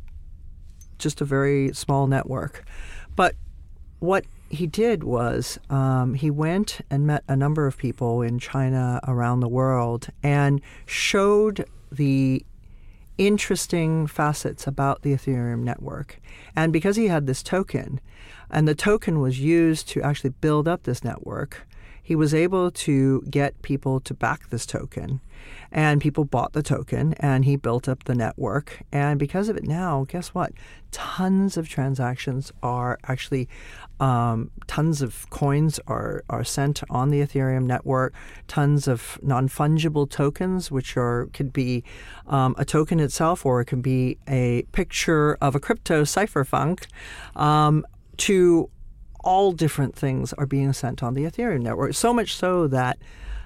just 0.98 1.22
a 1.22 1.26
very 1.26 1.72
small 1.74 2.08
network. 2.08 2.66
But 3.16 3.36
what 4.00 4.26
he 4.50 4.68
did 4.68 5.04
was 5.04 5.60
um, 5.70 6.14
he 6.16 6.30
went 6.30 6.82
and 6.90 7.06
met 7.06 7.24
a 7.28 7.36
number 7.36 7.68
of 7.68 7.78
people 7.78 8.22
in 8.22 8.40
China 8.40 9.00
around 9.08 9.40
the 9.40 9.48
world 9.48 10.08
and 10.24 10.62
showed 10.86 11.66
the 11.92 12.44
interesting 13.28 14.08
facets 14.08 14.66
about 14.66 15.04
the 15.04 15.14
Ethereum 15.14 15.60
network. 15.60 16.20
And 16.56 16.74
because 16.74 16.96
he 16.96 17.08
had 17.08 17.28
this 17.28 17.44
token, 17.44 18.00
and 18.50 18.68
the 18.68 18.76
token 18.76 19.20
was 19.20 19.40
used 19.40 19.88
to 19.90 20.02
actually 20.02 20.32
build 20.42 20.68
up 20.68 20.84
this 20.84 21.04
network, 21.04 21.68
he 22.02 22.16
was 22.16 22.34
able 22.34 22.72
to 22.72 23.22
get 23.30 23.62
people 23.62 24.00
to 24.02 24.14
back 24.14 24.50
this 24.50 24.66
token. 24.66 25.22
And 25.72 26.02
people 26.02 26.26
bought 26.26 26.54
the 26.54 26.64
token 26.64 27.14
and 27.14 27.46
he 27.46 27.56
built 27.56 27.88
up 27.88 28.04
the 28.04 28.16
network. 28.16 28.82
And 28.92 29.20
because 29.20 29.50
of 29.50 29.58
it 29.58 29.64
now, 29.64 30.06
guess 30.08 30.30
what? 30.30 30.52
Tons 30.92 31.56
of 31.56 31.70
transactions 31.70 32.52
are 32.62 33.00
actually, 33.06 33.48
um, 34.02 34.52
tons 34.68 35.02
of 35.02 35.30
coins 35.30 35.80
are, 35.88 36.24
are 36.30 36.44
sent 36.44 36.84
on 36.90 37.10
the 37.10 37.22
Ethereum 37.22 37.64
network, 37.64 38.14
tons 38.48 38.88
of 38.88 39.18
non 39.22 39.48
fungible 39.48 40.10
tokens, 40.10 40.70
which 40.70 40.98
are 40.98 41.30
could 41.34 41.54
be 41.54 41.84
um, 42.28 42.56
a 42.58 42.66
token 42.66 43.00
itself 43.00 43.46
or 43.46 43.62
it 43.62 43.66
can 43.66 43.82
be 43.82 44.18
a 44.28 44.64
picture 44.74 45.38
of 45.40 45.56
a 45.56 45.60
crypto 45.60 46.04
cypherpunk. 46.04 46.88
Um, 47.36 47.86
to 48.18 48.70
all 49.24 49.52
different 49.52 49.96
things 49.96 50.34
are 50.34 50.46
being 50.46 50.74
sent 50.74 51.04
on 51.04 51.14
the 51.14 51.24
Ethereum 51.24 51.62
network. 51.62 51.94
So 51.94 52.14
much 52.14 52.36
so 52.36 52.68
that 52.68 52.98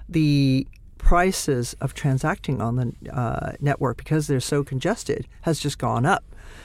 the 0.07 0.67
prices 0.97 1.75
of 1.81 1.93
transacting 1.93 2.61
on 2.61 2.75
the 2.75 2.93
uh, 3.11 3.53
network, 3.59 3.97
because 3.97 4.27
they're 4.27 4.39
so 4.39 4.63
congested, 4.63 5.27
has 5.41 5.59
just 5.59 5.77
gone 5.77 6.05
up. 6.05 6.23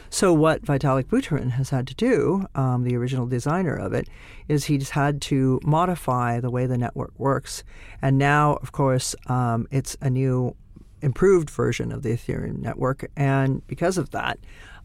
So 0.08 0.32
what 0.32 0.62
Vitalik 0.62 1.04
Buterin 1.04 1.52
has 1.52 1.70
had 1.70 1.86
to 1.86 1.94
do, 1.94 2.46
um, 2.54 2.84
the 2.84 2.96
original 2.96 3.26
designer 3.26 3.76
of 3.76 3.92
it, 3.92 4.08
is 4.48 4.64
he's 4.64 4.90
had 4.90 5.20
to 5.22 5.60
modify 5.62 6.40
the 6.40 6.50
way 6.50 6.66
the 6.66 6.78
network 6.78 7.12
works. 7.18 7.64
And 8.02 8.18
now, 8.18 8.54
of 8.56 8.72
course, 8.72 9.14
um, 9.26 9.68
it's 9.70 9.96
a 10.00 10.10
new, 10.10 10.56
improved 11.02 11.48
version 11.48 11.92
of 11.92 12.02
the 12.02 12.10
Ethereum 12.10 12.58
network. 12.58 13.10
And 13.16 13.66
because 13.66 13.98
of 13.98 14.10
that, 14.10 14.38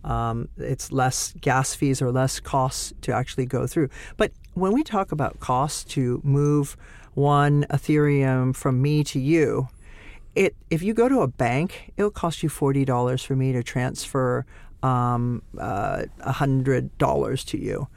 um, 0.04 0.50
it's 0.58 0.92
less 0.92 1.34
gas 1.42 1.74
fees 1.74 2.02
or 2.02 2.12
less 2.12 2.40
costs 2.40 2.94
to 3.02 3.12
actually 3.12 3.48
go 3.48 3.66
through. 3.66 3.90
But 4.18 4.32
when 4.54 4.72
we 4.72 4.84
talk 4.84 5.12
about 5.12 5.40
costs 5.40 5.84
to 5.96 6.22
move 6.24 6.78
one 7.16 7.66
Ethereum 7.70 8.56
from 8.56 8.82
me 8.82 9.04
to 9.06 9.20
you, 9.20 9.70
it 10.36 10.56
if 10.70 10.84
you 10.84 10.94
go 10.94 11.10
to 11.10 11.22
a 11.22 11.28
bank, 11.28 11.92
it'll 11.98 12.12
cost 12.12 12.44
you 12.44 12.50
forty 12.50 12.86
dollars 12.86 13.24
for 13.24 13.36
me 13.36 13.54
to 13.54 13.64
transfer 13.64 14.46
um, 14.86 15.42
uh, 15.58 16.04
$100 16.22 17.46
to 17.46 17.58
you. 17.58 17.88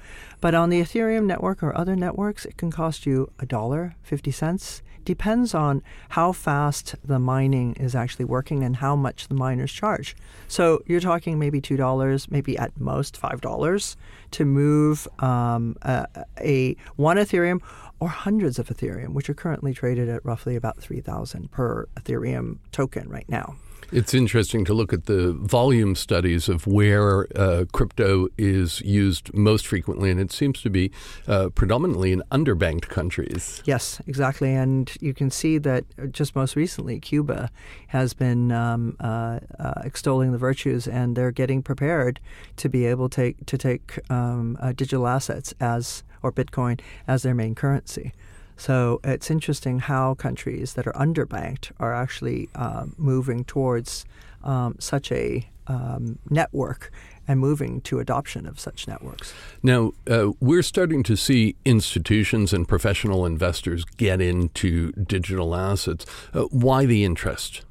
But 0.40 0.54
on 0.54 0.70
the 0.70 0.80
Ethereum 0.80 1.26
network 1.26 1.62
or 1.62 1.76
other 1.76 1.96
networks, 1.96 2.44
it 2.44 2.56
can 2.56 2.70
cost 2.70 3.04
you 3.04 3.30
a 3.38 3.46
dollar, 3.46 3.96
50 4.02 4.30
cents. 4.30 4.82
Depends 5.04 5.54
on 5.54 5.82
how 6.10 6.32
fast 6.32 6.94
the 7.02 7.18
mining 7.18 7.74
is 7.74 7.94
actually 7.94 8.26
working 8.26 8.62
and 8.62 8.76
how 8.76 8.94
much 8.94 9.28
the 9.28 9.34
miners 9.34 9.72
charge. 9.72 10.14
So 10.48 10.82
you're 10.86 11.00
talking 11.00 11.38
maybe 11.38 11.60
$2, 11.60 12.30
maybe 12.30 12.58
at 12.58 12.78
most 12.78 13.20
$5 13.20 13.96
to 14.32 14.44
move 14.44 15.08
um, 15.18 15.76
a, 15.82 16.06
a 16.40 16.76
one 16.96 17.16
Ethereum 17.16 17.60
or 18.00 18.08
hundreds 18.08 18.58
of 18.58 18.68
Ethereum, 18.68 19.12
which 19.14 19.30
are 19.30 19.34
currently 19.34 19.72
traded 19.72 20.08
at 20.08 20.24
roughly 20.24 20.56
about 20.56 20.78
3000 20.78 21.50
per 21.50 21.86
Ethereum 21.96 22.58
token 22.70 23.08
right 23.08 23.28
now. 23.28 23.56
It's 23.90 24.12
interesting 24.12 24.66
to 24.66 24.74
look 24.74 24.92
at 24.92 25.06
the 25.06 25.32
volume 25.32 25.94
studies 25.94 26.48
of 26.48 26.66
where 26.66 27.26
uh, 27.34 27.64
crypto 27.72 28.28
is 28.36 28.82
used 28.82 29.32
most 29.32 29.66
frequently, 29.66 30.10
and 30.10 30.20
it 30.20 30.30
seems 30.30 30.60
to 30.62 30.68
be 30.68 30.90
uh, 31.26 31.48
predominantly 31.48 32.12
in 32.12 32.22
underbanked 32.30 32.88
countries. 32.88 33.62
Yes, 33.64 34.02
exactly. 34.06 34.54
And 34.54 34.92
you 35.00 35.14
can 35.14 35.30
see 35.30 35.56
that 35.58 35.86
just 36.12 36.36
most 36.36 36.54
recently, 36.54 37.00
Cuba 37.00 37.50
has 37.88 38.12
been 38.12 38.52
um, 38.52 38.96
uh, 39.00 39.40
uh 39.58 39.80
extolling 39.84 40.32
the 40.32 40.38
virtues, 40.38 40.86
and 40.86 41.16
they're 41.16 41.32
getting 41.32 41.62
prepared 41.62 42.20
to 42.56 42.68
be 42.68 42.84
able 42.84 43.08
to 43.08 43.18
take, 43.18 43.46
to 43.46 43.56
take 43.56 43.98
um, 44.10 44.58
uh, 44.60 44.72
digital 44.72 45.06
assets 45.06 45.54
as 45.60 46.02
or 46.22 46.30
Bitcoin 46.30 46.80
as 47.06 47.22
their 47.22 47.34
main 47.34 47.54
currency. 47.54 48.12
So 48.58 49.00
it's 49.04 49.30
interesting 49.30 49.78
how 49.78 50.14
countries 50.14 50.74
that 50.74 50.86
are 50.86 50.92
underbanked 50.92 51.70
are 51.78 51.94
actually 51.94 52.50
um, 52.56 52.94
moving 52.98 53.44
towards 53.44 54.04
um, 54.42 54.74
such 54.80 55.10
a 55.12 55.48
um, 55.68 56.18
network 56.28 56.90
and 57.28 57.38
moving 57.38 57.80
to 57.82 58.00
adoption 58.00 58.46
of 58.46 58.58
such 58.58 58.88
networks. 58.88 59.32
Now, 59.62 59.92
uh, 60.10 60.32
we're 60.40 60.62
starting 60.62 61.02
to 61.04 61.16
see 61.16 61.56
institutions 61.64 62.52
and 62.52 62.66
professional 62.66 63.24
investors 63.24 63.84
get 63.84 64.20
into 64.20 64.92
digital 64.92 65.54
assets. 65.54 66.04
Uh, 66.34 66.44
why 66.44 66.84
the 66.84 67.04
interest? 67.04 67.62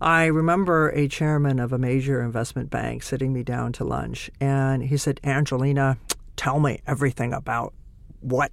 I 0.00 0.26
remember 0.26 0.90
a 0.90 1.06
chairman 1.06 1.60
of 1.60 1.72
a 1.72 1.78
major 1.78 2.22
investment 2.22 2.70
bank 2.70 3.02
sitting 3.02 3.32
me 3.32 3.42
down 3.42 3.72
to 3.74 3.84
lunch, 3.84 4.30
and 4.40 4.84
he 4.84 4.96
said, 4.96 5.20
Angelina, 5.22 5.98
tell 6.36 6.60
me 6.60 6.80
everything 6.86 7.32
about 7.32 7.74
what 8.20 8.52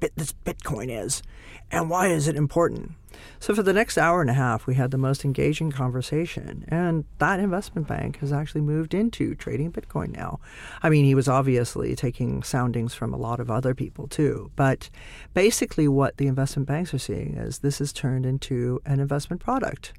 bit 0.00 0.12
this 0.16 0.34
Bitcoin 0.44 0.88
is 0.90 1.22
and 1.70 1.88
why 1.88 2.08
is 2.08 2.26
it 2.26 2.36
important. 2.36 2.92
So 3.38 3.54
for 3.54 3.62
the 3.62 3.72
next 3.72 3.98
hour 3.98 4.20
and 4.20 4.30
a 4.30 4.34
half, 4.34 4.66
we 4.66 4.74
had 4.74 4.90
the 4.90 4.98
most 4.98 5.24
engaging 5.24 5.70
conversation, 5.70 6.64
and 6.68 7.04
that 7.18 7.40
investment 7.40 7.86
bank 7.86 8.18
has 8.18 8.32
actually 8.32 8.60
moved 8.60 8.94
into 8.94 9.34
trading 9.34 9.72
Bitcoin 9.72 10.14
now. 10.14 10.40
I 10.82 10.90
mean, 10.90 11.04
he 11.04 11.14
was 11.14 11.28
obviously 11.28 11.94
taking 11.96 12.42
soundings 12.42 12.94
from 12.94 13.12
a 13.12 13.18
lot 13.18 13.40
of 13.40 13.50
other 13.50 13.74
people 13.74 14.08
too, 14.08 14.50
but 14.56 14.90
basically, 15.34 15.88
what 15.88 16.16
the 16.16 16.26
investment 16.28 16.68
banks 16.68 16.94
are 16.94 16.98
seeing 16.98 17.36
is 17.36 17.58
this 17.58 17.78
has 17.78 17.92
turned 17.92 18.26
into 18.26 18.80
an 18.86 19.00
investment 19.00 19.42
product, 19.42 19.92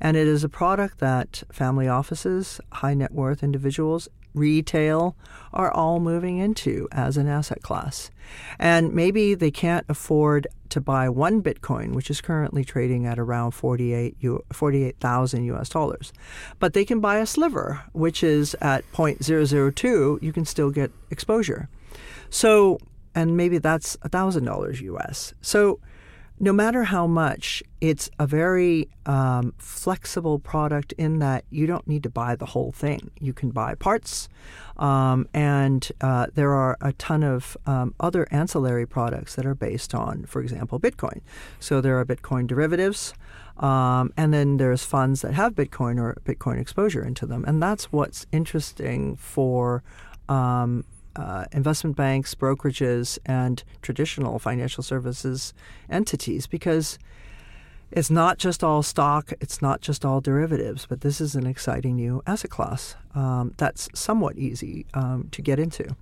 and 0.00 0.16
it 0.16 0.26
is 0.26 0.44
a 0.44 0.48
product 0.48 0.98
that 0.98 1.42
family 1.50 1.88
offices, 1.88 2.60
high 2.72 2.94
net 2.94 3.12
worth 3.12 3.42
individuals, 3.42 4.08
retail 4.34 5.16
are 5.52 5.70
all 5.70 6.00
moving 6.00 6.38
into 6.38 6.88
as 6.92 7.16
an 7.16 7.28
asset 7.28 7.62
class. 7.62 8.10
And 8.58 8.94
maybe 8.94 9.34
they 9.34 9.50
can't 9.50 9.84
afford 9.88 10.46
to 10.70 10.80
buy 10.80 11.08
one 11.08 11.42
Bitcoin, 11.42 11.92
which 11.92 12.10
is 12.10 12.22
currently 12.22 12.64
trading 12.64 13.06
at 13.06 13.18
around 13.18 13.50
48 13.50 14.16
48,000 14.52 15.44
US 15.44 15.68
dollars. 15.68 16.12
But 16.58 16.72
they 16.72 16.84
can 16.84 17.00
buy 17.00 17.18
a 17.18 17.26
sliver, 17.26 17.82
which 17.92 18.24
is 18.24 18.54
at 18.60 18.90
0.002, 18.92 20.22
you 20.22 20.32
can 20.32 20.46
still 20.46 20.70
get 20.70 20.90
exposure. 21.10 21.68
So, 22.30 22.78
and 23.14 23.36
maybe 23.36 23.58
that's 23.58 23.96
$1,000 23.98 24.80
US. 24.80 25.34
So, 25.42 25.78
no 26.42 26.52
matter 26.52 26.82
how 26.82 27.06
much, 27.06 27.62
it's 27.80 28.10
a 28.18 28.26
very 28.26 28.88
um, 29.06 29.54
flexible 29.58 30.40
product 30.40 30.90
in 30.98 31.20
that 31.20 31.44
you 31.50 31.68
don't 31.68 31.86
need 31.86 32.02
to 32.02 32.10
buy 32.10 32.34
the 32.34 32.46
whole 32.46 32.72
thing. 32.72 33.12
You 33.20 33.32
can 33.32 33.50
buy 33.50 33.76
parts, 33.76 34.28
um, 34.76 35.28
and 35.32 35.88
uh, 36.00 36.26
there 36.34 36.50
are 36.50 36.76
a 36.80 36.92
ton 36.94 37.22
of 37.22 37.56
um, 37.64 37.94
other 38.00 38.26
ancillary 38.32 38.86
products 38.86 39.36
that 39.36 39.46
are 39.46 39.54
based 39.54 39.94
on, 39.94 40.24
for 40.24 40.42
example, 40.42 40.80
Bitcoin. 40.80 41.20
So 41.60 41.80
there 41.80 41.96
are 42.00 42.04
Bitcoin 42.04 42.48
derivatives. 42.48 43.14
Um, 43.58 44.12
and 44.16 44.34
then 44.34 44.56
there's 44.56 44.82
funds 44.82 45.20
that 45.20 45.34
have 45.34 45.54
Bitcoin 45.54 46.00
or 46.00 46.16
Bitcoin 46.24 46.58
exposure 46.58 47.04
into 47.04 47.26
them, 47.26 47.44
and 47.46 47.62
that's 47.62 47.92
what's 47.92 48.26
interesting 48.32 49.14
for 49.14 49.84
um, 50.28 50.84
uh, 51.16 51.44
investment 51.52 51.96
banks, 51.96 52.34
brokerages, 52.34 53.18
and 53.26 53.62
traditional 53.82 54.38
financial 54.38 54.82
services 54.82 55.54
entities 55.90 56.46
because 56.46 56.98
it's 57.90 58.10
not 58.10 58.38
just 58.38 58.64
all 58.64 58.82
stock, 58.82 59.32
it's 59.40 59.60
not 59.60 59.82
just 59.82 60.04
all 60.04 60.20
derivatives, 60.20 60.86
but 60.86 61.02
this 61.02 61.20
is 61.20 61.34
an 61.34 61.46
exciting 61.46 61.96
new 61.96 62.22
asset 62.26 62.50
class 62.50 62.96
um, 63.14 63.52
that's 63.58 63.88
somewhat 63.94 64.36
easy 64.38 64.86
um, 64.94 65.28
to 65.32 65.42
get 65.42 65.58
into. 65.58 65.94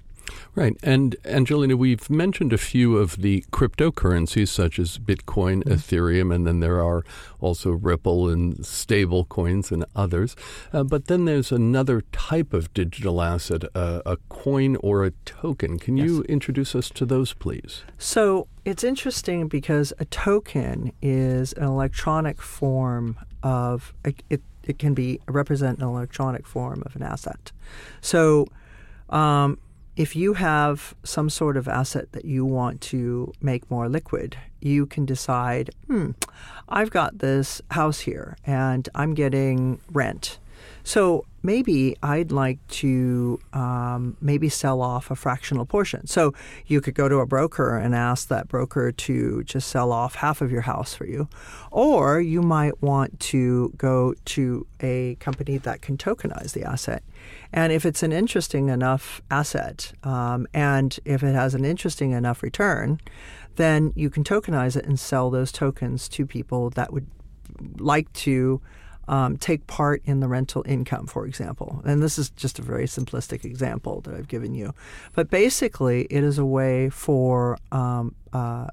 Right. 0.55 0.77
And 0.83 1.17
Angelina, 1.25 1.77
we've 1.77 2.09
mentioned 2.11 2.53
a 2.53 2.59
few 2.59 2.97
of 2.97 3.23
the 3.23 3.45
cryptocurrencies 3.53 4.49
such 4.49 4.79
as 4.79 4.99
Bitcoin, 4.99 5.63
mm-hmm. 5.63 5.73
Ethereum, 5.73 6.35
and 6.35 6.47
then 6.47 6.61
there 6.61 6.83
are 6.83 7.05
also 7.41 7.71
Ripple 7.71 8.29
and 8.29 8.65
stable 8.65 9.25
coins 9.25 9.71
and 9.71 9.85
others. 9.95 10.37
Uh, 10.73 10.83
but 10.83 11.07
then 11.07 11.25
there's 11.25 11.53
another 11.53 12.03
type 12.13 12.53
of 12.53 12.73
digital 12.75 13.23
asset, 13.23 13.65
uh, 13.75 14.03
a 14.07 14.17
coin 14.29 14.77
or 14.77 15.05
a 15.05 15.11
token. 15.25 15.79
Can 15.79 15.97
yes. 15.97 16.07
you 16.07 16.23
introduce 16.25 16.75
us 16.75 16.91
to 16.91 17.07
those, 17.07 17.33
please? 17.33 17.83
So 17.99 18.49
it's 18.65 18.85
interesting 18.85 19.49
because 19.49 19.93
a 19.99 20.05
token 20.07 20.93
is 21.01 21.53
an 21.55 21.65
electronic 21.65 22.41
form 22.43 23.19
of 23.43 23.95
it, 24.05 24.43
it 24.65 24.79
can 24.79 24.95
be 24.95 25.21
represent 25.27 25.79
an 25.79 25.85
electronic 25.85 26.47
form 26.47 26.83
of 26.87 26.95
an 26.97 27.03
asset. 27.03 27.53
So 28.01 28.47
um, 29.09 29.59
if 30.00 30.16
you 30.16 30.33
have 30.33 30.95
some 31.04 31.28
sort 31.28 31.59
of 31.59 31.69
asset 31.69 32.11
that 32.12 32.25
you 32.25 32.42
want 32.42 32.80
to 32.80 33.30
make 33.42 33.71
more 33.71 33.87
liquid, 33.87 34.35
you 34.59 34.87
can 34.87 35.04
decide, 35.04 35.69
hmm, 35.88 36.12
I've 36.71 36.88
got 36.88 37.19
this 37.19 37.61
house 37.73 38.00
here 38.00 38.38
and 38.47 38.88
I'm 38.95 39.12
getting 39.12 39.78
rent. 39.92 40.38
So 40.85 41.25
maybe 41.43 41.97
I'd 42.03 42.33
like 42.33 42.65
to 42.69 43.39
um, 43.53 44.17
maybe 44.21 44.49
sell 44.49 44.83
off 44.83 45.11
a 45.11 45.17
fractional 45.17 45.67
portion. 45.67 46.07
So 46.07 46.35
you 46.67 46.81
could 46.81 46.95
go 46.95 47.09
to 47.09 47.17
a 47.17 47.27
broker 47.27 47.77
and 47.77 47.95
ask 47.95 48.29
that 48.29 48.49
broker 48.49 48.93
to 48.93 49.43
just 49.45 49.69
sell 49.69 49.93
off 49.93 50.17
half 50.17 50.41
of 50.41 50.51
your 50.51 50.63
house 50.63 50.95
for 50.95 51.07
you. 51.07 51.29
Or 51.71 52.21
you 52.21 52.43
might 52.43 52.83
want 52.83 53.21
to 53.21 53.73
go 53.77 54.15
to 54.27 54.67
a 54.81 55.17
company 55.17 55.59
that 55.59 55.83
can 55.83 55.97
tokenize 55.97 56.53
the 56.53 56.65
asset. 56.65 57.03
And 57.53 57.73
if 57.73 57.85
it's 57.85 58.03
an 58.03 58.13
interesting 58.13 58.69
enough 58.69 59.21
asset 59.31 59.93
um, 60.05 60.47
and 60.55 60.99
if 61.05 61.23
it 61.23 61.35
has 61.35 61.55
an 61.55 61.65
interesting 61.65 62.13
enough 62.13 62.43
return, 62.43 63.01
then 63.57 63.93
you 63.95 64.11
can 64.11 64.25
tokenize 64.25 64.77
it 64.77 64.85
and 64.85 64.99
sell 64.99 65.31
those 65.31 65.53
tokens 65.53 66.09
to 66.09 66.27
people 66.27 66.71
that 66.71 66.93
would 66.93 67.07
like 67.79 68.13
to 68.13 68.61
um, 69.11 69.37
take 69.37 69.67
part 69.67 70.00
in 70.05 70.21
the 70.21 70.29
rental 70.29 70.62
income, 70.67 71.07
for 71.07 71.26
example. 71.26 71.83
And 71.85 72.00
this 72.00 72.17
is 72.17 72.31
just 72.31 72.61
a 72.61 72.62
very 72.62 72.87
simplistic 72.87 73.45
example 73.45 74.00
that 74.02 74.14
I've 74.14 74.29
given 74.29 74.55
you. 74.55 74.73
But 75.14 75.29
basically, 75.31 76.07
it 76.11 76.23
is 76.23 76.38
a 76.38 76.45
way 76.45 76.90
for 76.90 77.59
um, 77.73 78.14
uh, 78.33 78.69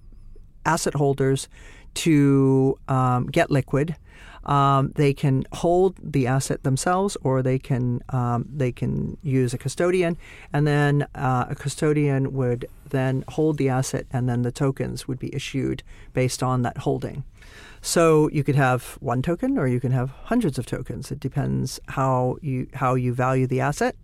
asset 0.63 0.93
holders 0.93 1.49
to 1.95 2.77
um, 2.87 3.25
get 3.25 3.49
liquid. 3.49 3.95
Um, 4.45 4.93
they 4.95 5.11
can 5.13 5.43
hold 5.51 5.97
the 6.01 6.27
asset 6.27 6.63
themselves, 6.63 7.17
or 7.23 7.41
they 7.41 7.57
can 7.57 8.01
um, 8.09 8.47
they 8.47 8.71
can 8.71 9.17
use 9.23 9.53
a 9.53 9.57
custodian, 9.57 10.17
and 10.53 10.65
then 10.65 11.07
uh, 11.15 11.47
a 11.49 11.55
custodian 11.55 12.33
would 12.33 12.69
then 12.89 13.25
hold 13.27 13.57
the 13.57 13.69
asset, 13.69 14.05
and 14.11 14.29
then 14.29 14.43
the 14.43 14.51
tokens 14.51 15.07
would 15.07 15.19
be 15.19 15.35
issued 15.35 15.83
based 16.13 16.41
on 16.43 16.61
that 16.61 16.77
holding. 16.77 17.23
So 17.87 18.29
you 18.33 18.43
could 18.43 18.55
have 18.55 18.97
one 18.99 19.21
token 19.21 19.57
or 19.57 19.65
you 19.65 19.79
can 19.79 19.93
have 19.93 20.09
hundreds 20.25 20.59
of 20.59 20.65
tokens. 20.65 21.09
It 21.09 21.21
depends 21.21 21.79
how 21.87 22.35
you 22.41 22.67
how 22.73 22.95
you 22.95 23.13
value 23.13 23.47
the 23.47 23.61
asset 23.61 23.95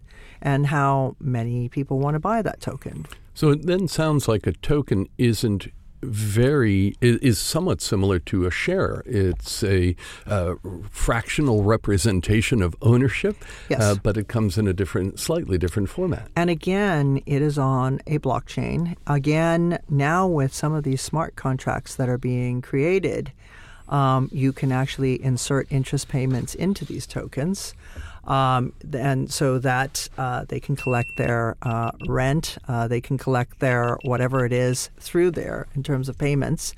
and 0.41 0.67
how 0.67 1.17
many 1.19 1.67
people 1.67 1.99
want 1.99 2.15
to 2.15 2.19
buy 2.19 2.41
that 2.43 2.61
token. 2.61 3.05
So 3.33 3.49
it 3.49 3.65
then 3.65 3.89
sounds 3.89 4.29
like 4.29 4.47
a 4.47 4.53
token 4.53 5.09
isn't 5.17 5.67
very 6.01 6.95
is 7.01 7.37
somewhat 7.39 7.81
similar 7.81 8.19
to 8.19 8.45
a 8.45 8.51
share. 8.51 9.03
It's 9.05 9.61
a 9.65 9.97
uh, 10.27 10.55
fractional 10.89 11.63
representation 11.63 12.61
of 12.61 12.77
ownership, 12.81 13.35
yes. 13.67 13.81
uh, 13.81 13.95
but 14.01 14.15
it 14.15 14.29
comes 14.29 14.57
in 14.57 14.65
a 14.65 14.73
different, 14.73 15.19
slightly 15.19 15.57
different 15.57 15.89
format. 15.89 16.29
And 16.37 16.49
again, 16.49 17.21
it 17.25 17.41
is 17.41 17.57
on 17.57 17.99
a 18.07 18.19
blockchain. 18.19 18.95
Again, 19.07 19.79
now 19.89 20.25
with 20.25 20.53
some 20.53 20.71
of 20.71 20.85
these 20.85 21.01
smart 21.01 21.35
contracts 21.35 21.95
that 21.95 22.07
are 22.07 22.17
being 22.17 22.61
created, 22.61 23.33
um, 23.93 24.27
you 24.33 24.51
can 24.51 24.71
actually 24.71 25.23
insert 25.23 25.71
interest 25.71 26.09
payments 26.09 26.55
into 26.55 26.83
these 26.83 27.07
tokens. 27.07 27.73
Um, 28.25 28.71
and 28.93 29.29
so 29.29 29.59
that 29.59 30.07
uh, 30.17 30.45
they 30.47 30.61
can 30.61 30.77
collect 30.77 31.17
their 31.17 31.57
uh, 31.61 31.91
rent, 32.07 32.57
uh, 32.69 32.87
they 32.87 33.01
can 33.01 33.17
collect 33.17 33.59
their 33.59 33.97
whatever 34.03 34.45
it 34.45 34.53
is 34.53 34.89
through 34.97 35.31
there 35.31 35.67
in 35.75 35.83
terms 35.83 36.07
of 36.07 36.17
payments, 36.17 36.73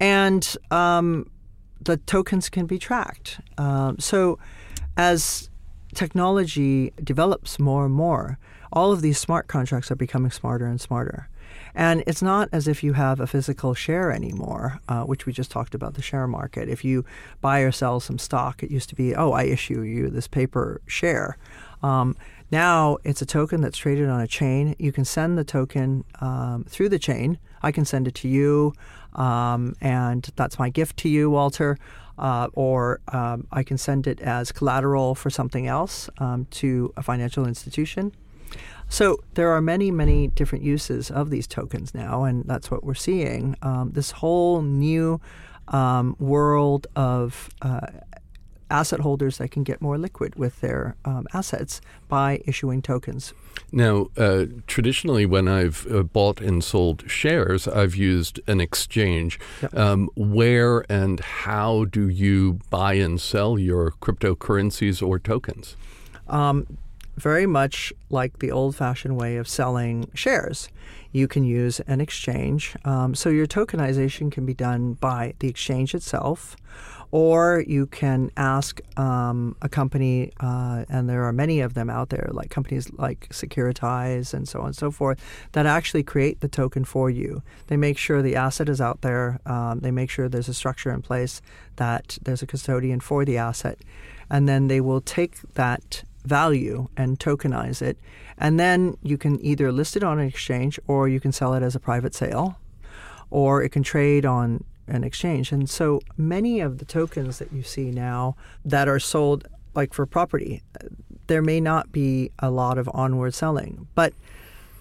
and 0.00 0.56
um, 0.70 1.30
the 1.78 1.98
tokens 1.98 2.48
can 2.48 2.64
be 2.64 2.78
tracked. 2.78 3.38
Um, 3.58 3.98
so 3.98 4.38
as 4.96 5.50
technology 5.94 6.94
develops 7.04 7.58
more 7.58 7.84
and 7.84 7.94
more, 7.94 8.38
all 8.72 8.90
of 8.90 9.02
these 9.02 9.18
smart 9.18 9.46
contracts 9.46 9.90
are 9.90 9.96
becoming 9.96 10.30
smarter 10.30 10.64
and 10.64 10.80
smarter. 10.80 11.28
And 11.74 12.02
it's 12.06 12.22
not 12.22 12.48
as 12.52 12.66
if 12.66 12.82
you 12.82 12.94
have 12.94 13.20
a 13.20 13.26
physical 13.26 13.74
share 13.74 14.10
anymore, 14.10 14.80
uh, 14.88 15.02
which 15.02 15.26
we 15.26 15.32
just 15.32 15.50
talked 15.50 15.74
about 15.74 15.94
the 15.94 16.02
share 16.02 16.26
market. 16.26 16.68
If 16.68 16.84
you 16.84 17.04
buy 17.40 17.60
or 17.60 17.72
sell 17.72 18.00
some 18.00 18.18
stock, 18.18 18.62
it 18.62 18.70
used 18.70 18.88
to 18.90 18.94
be, 18.94 19.14
oh, 19.14 19.32
I 19.32 19.44
issue 19.44 19.82
you 19.82 20.10
this 20.10 20.28
paper 20.28 20.80
share. 20.86 21.36
Um, 21.82 22.16
now 22.50 22.98
it's 23.04 23.22
a 23.22 23.26
token 23.26 23.60
that's 23.60 23.76
traded 23.76 24.08
on 24.08 24.20
a 24.20 24.26
chain. 24.26 24.74
You 24.78 24.92
can 24.92 25.04
send 25.04 25.36
the 25.36 25.44
token 25.44 26.04
um, 26.20 26.64
through 26.68 26.88
the 26.88 26.98
chain. 26.98 27.38
I 27.62 27.72
can 27.72 27.84
send 27.84 28.08
it 28.08 28.14
to 28.16 28.28
you, 28.28 28.72
um, 29.14 29.74
and 29.80 30.28
that's 30.36 30.58
my 30.58 30.70
gift 30.70 30.96
to 30.98 31.08
you, 31.08 31.30
Walter. 31.30 31.78
Uh, 32.18 32.48
or 32.54 33.00
um, 33.12 33.46
I 33.52 33.62
can 33.62 33.78
send 33.78 34.08
it 34.08 34.20
as 34.20 34.50
collateral 34.50 35.14
for 35.14 35.30
something 35.30 35.68
else 35.68 36.10
um, 36.18 36.46
to 36.50 36.92
a 36.96 37.02
financial 37.02 37.46
institution. 37.46 38.12
So 38.88 39.18
there 39.34 39.50
are 39.50 39.60
many, 39.60 39.90
many 39.90 40.28
different 40.28 40.64
uses 40.64 41.10
of 41.10 41.30
these 41.30 41.46
tokens 41.46 41.94
now, 41.94 42.24
and 42.24 42.44
that's 42.44 42.70
what 42.70 42.84
we're 42.84 42.94
seeing. 42.94 43.56
Um, 43.62 43.90
this 43.92 44.12
whole 44.12 44.62
new 44.62 45.20
um, 45.68 46.16
world 46.18 46.86
of 46.96 47.50
uh, 47.60 47.86
asset 48.70 49.00
holders 49.00 49.38
that 49.38 49.50
can 49.50 49.62
get 49.62 49.80
more 49.80 49.98
liquid 49.98 50.34
with 50.36 50.60
their 50.60 50.96
um, 51.04 51.26
assets 51.32 51.80
by 52.08 52.40
issuing 52.46 52.82
tokens. 52.82 53.32
Now, 53.72 54.08
uh, 54.16 54.46
traditionally, 54.66 55.26
when 55.26 55.48
I've 55.48 55.86
uh, 55.90 56.02
bought 56.02 56.40
and 56.40 56.62
sold 56.64 57.04
shares, 57.10 57.68
I've 57.68 57.94
used 57.94 58.40
an 58.46 58.60
exchange. 58.60 59.38
Yep. 59.62 59.76
Um, 59.76 60.10
where 60.16 60.90
and 60.90 61.20
how 61.20 61.84
do 61.84 62.08
you 62.08 62.60
buy 62.70 62.94
and 62.94 63.20
sell 63.20 63.58
your 63.58 63.92
cryptocurrencies 64.00 65.06
or 65.06 65.18
tokens? 65.18 65.76
Um, 66.28 66.78
very 67.18 67.46
much 67.46 67.92
like 68.10 68.38
the 68.38 68.50
old 68.50 68.76
fashioned 68.76 69.16
way 69.16 69.36
of 69.36 69.48
selling 69.48 70.10
shares. 70.14 70.68
You 71.12 71.26
can 71.28 71.44
use 71.44 71.80
an 71.80 72.00
exchange. 72.00 72.76
Um, 72.84 73.14
so 73.14 73.28
your 73.30 73.46
tokenization 73.46 74.30
can 74.30 74.44
be 74.46 74.54
done 74.54 74.94
by 74.94 75.34
the 75.38 75.48
exchange 75.48 75.94
itself, 75.94 76.56
or 77.10 77.64
you 77.66 77.86
can 77.86 78.30
ask 78.36 78.80
um, 78.98 79.56
a 79.62 79.68
company, 79.68 80.30
uh, 80.40 80.84
and 80.90 81.08
there 81.08 81.24
are 81.24 81.32
many 81.32 81.60
of 81.60 81.72
them 81.72 81.88
out 81.88 82.10
there, 82.10 82.28
like 82.32 82.50
companies 82.50 82.90
like 82.98 83.28
Securitize 83.30 84.34
and 84.34 84.46
so 84.46 84.60
on 84.60 84.66
and 84.66 84.76
so 84.76 84.90
forth, 84.90 85.18
that 85.52 85.64
actually 85.64 86.02
create 86.02 86.40
the 86.40 86.48
token 86.48 86.84
for 86.84 87.08
you. 87.08 87.42
They 87.68 87.78
make 87.78 87.96
sure 87.96 88.20
the 88.20 88.36
asset 88.36 88.68
is 88.68 88.80
out 88.80 89.00
there, 89.00 89.40
um, 89.46 89.80
they 89.80 89.90
make 89.90 90.10
sure 90.10 90.28
there's 90.28 90.48
a 90.48 90.54
structure 90.54 90.92
in 90.92 91.00
place 91.00 91.40
that 91.76 92.18
there's 92.22 92.42
a 92.42 92.46
custodian 92.46 93.00
for 93.00 93.24
the 93.24 93.38
asset, 93.38 93.78
and 94.28 94.46
then 94.46 94.68
they 94.68 94.80
will 94.82 95.00
take 95.00 95.40
that 95.54 96.04
value 96.28 96.88
and 96.96 97.18
tokenize 97.18 97.82
it. 97.82 97.98
And 98.36 98.60
then 98.60 98.96
you 99.02 99.18
can 99.18 99.44
either 99.44 99.72
list 99.72 99.96
it 99.96 100.04
on 100.04 100.18
an 100.18 100.26
exchange 100.26 100.78
or 100.86 101.08
you 101.08 101.20
can 101.20 101.32
sell 101.32 101.54
it 101.54 101.62
as 101.62 101.74
a 101.74 101.80
private 101.80 102.14
sale 102.14 102.58
or 103.30 103.62
it 103.62 103.70
can 103.70 103.82
trade 103.82 104.24
on 104.24 104.64
an 104.86 105.04
exchange. 105.04 105.52
And 105.52 105.68
so 105.68 106.00
many 106.16 106.60
of 106.60 106.78
the 106.78 106.84
tokens 106.84 107.38
that 107.38 107.52
you 107.52 107.62
see 107.62 107.90
now 107.90 108.36
that 108.64 108.88
are 108.88 109.00
sold 109.00 109.46
like 109.74 109.92
for 109.92 110.06
property, 110.06 110.62
there 111.26 111.42
may 111.42 111.60
not 111.60 111.92
be 111.92 112.30
a 112.38 112.50
lot 112.50 112.78
of 112.78 112.88
onward 112.94 113.34
selling. 113.34 113.86
But 113.94 114.12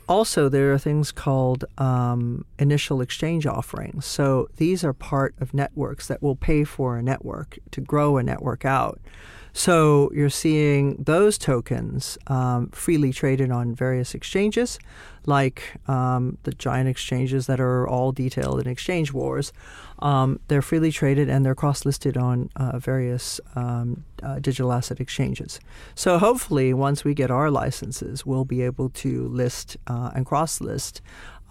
also, 0.08 0.50
there 0.50 0.72
are 0.74 0.78
things 0.78 1.12
called 1.12 1.66
um, 1.78 2.46
initial 2.60 3.02
exchange 3.02 3.46
offerings. 3.46 4.06
So 4.06 4.48
these 4.58 4.84
are 4.84 4.94
part 4.94 5.36
of 5.40 5.54
networks 5.54 6.08
that 6.08 6.22
will 6.22 6.36
pay 6.36 6.64
for 6.64 6.98
a 6.98 7.04
network 7.04 7.60
to 7.72 7.82
grow 7.82 8.18
a 8.18 8.24
network 8.24 8.64
out. 8.66 9.00
So 9.54 10.12
you're 10.14 10.30
seeing 10.30 10.98
those 10.98 11.38
tokens 11.38 12.18
um, 12.28 12.70
freely 12.70 13.12
traded 13.12 13.50
on 13.50 13.74
various 13.74 14.14
exchanges, 14.14 14.78
like 15.28 15.76
um, 15.88 16.38
the 16.44 16.52
giant 16.52 16.90
exchanges 16.90 17.46
that 17.48 17.60
are 17.60 17.88
all 17.88 18.12
detailed 18.12 18.60
in 18.60 18.68
Exchange 18.68 19.14
Wars. 19.14 19.54
Um, 20.00 20.40
they're 20.48 20.62
freely 20.62 20.92
traded 20.92 21.30
and 21.30 21.46
they're 21.46 21.56
cross 21.56 21.86
listed 21.86 22.18
on 22.18 22.50
uh, 22.56 22.80
various 22.80 23.40
um, 23.56 24.04
uh, 24.24 24.36
digital 24.36 24.72
asset 24.72 25.00
exchanges. 25.00 25.60
So 25.96 26.18
hopefully, 26.18 26.74
once 26.74 27.04
we 27.04 27.14
get 27.14 27.30
our 27.30 27.52
licenses, 27.52 28.26
we'll 28.26 28.46
be 28.46 28.62
able 28.62 28.90
to 28.90 29.28
list 29.28 29.78
uh, 29.88 30.12
and 30.16 30.26
cross 30.26 30.62
list 30.62 31.02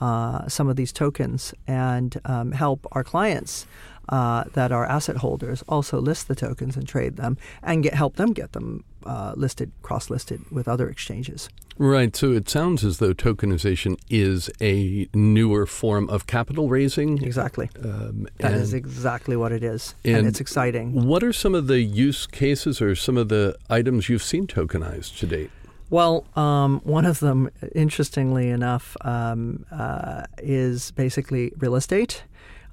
uh, 0.01 0.47
some 0.49 0.69
of 0.69 0.77
these 0.77 0.93
tokens 0.93 1.55
and 1.67 2.21
um, 2.25 2.53
help 2.53 2.87
our 2.93 3.03
clients 3.03 3.67
uh, 4.09 4.45
that 4.53 4.71
are 4.71 4.85
asset 4.85 5.19
holders 5.19 5.65
also 5.69 6.01
list 6.01 6.29
the 6.29 6.35
tokens 6.35 6.77
and 6.77 6.87
trade 6.87 7.17
them 7.17 7.37
and 7.62 7.83
get 7.83 7.95
help 7.95 8.17
them 8.17 8.33
get 8.33 8.53
them 8.53 8.85
uh, 9.05 9.33
listed, 9.37 9.73
cross 9.83 10.11
listed 10.11 10.41
with 10.51 10.69
other 10.69 10.89
exchanges. 10.89 11.49
Right. 11.79 12.15
So 12.17 12.33
it 12.33 12.49
sounds 12.49 12.85
as 12.85 12.99
though 12.99 13.12
tokenization 13.12 13.99
is 14.09 14.51
a 14.61 15.09
newer 15.15 15.67
form 15.67 16.09
of 16.09 16.27
capital 16.27 16.69
raising. 16.69 17.23
Exactly. 17.23 17.71
Um, 17.85 18.27
that 18.39 18.55
is 18.55 18.73
exactly 18.73 19.37
what 19.37 19.53
it 19.53 19.62
is. 19.62 19.95
And, 20.05 20.19
and, 20.19 20.27
it's 20.27 20.41
exciting. 20.41 21.05
What 21.07 21.23
are 21.23 21.33
some 21.33 21.55
of 21.55 21.67
the 21.67 21.81
use 21.81 22.27
cases 22.27 22.81
or 22.81 22.95
some 22.95 23.17
of 23.17 23.29
the 23.29 23.57
items 23.69 24.09
you've 24.09 24.23
seen 24.23 24.47
tokenized 24.47 25.19
to 25.19 25.27
date? 25.27 25.51
Well, 25.89 26.27
um, 26.35 26.81
one 26.83 27.05
of 27.05 27.21
them, 27.21 27.51
interestingly 27.75 28.51
enough, 28.51 28.97
um, 29.03 29.65
uh, 29.71 30.25
is 30.39 30.91
basically 30.93 31.53
real 31.59 31.77
estate. 31.77 32.25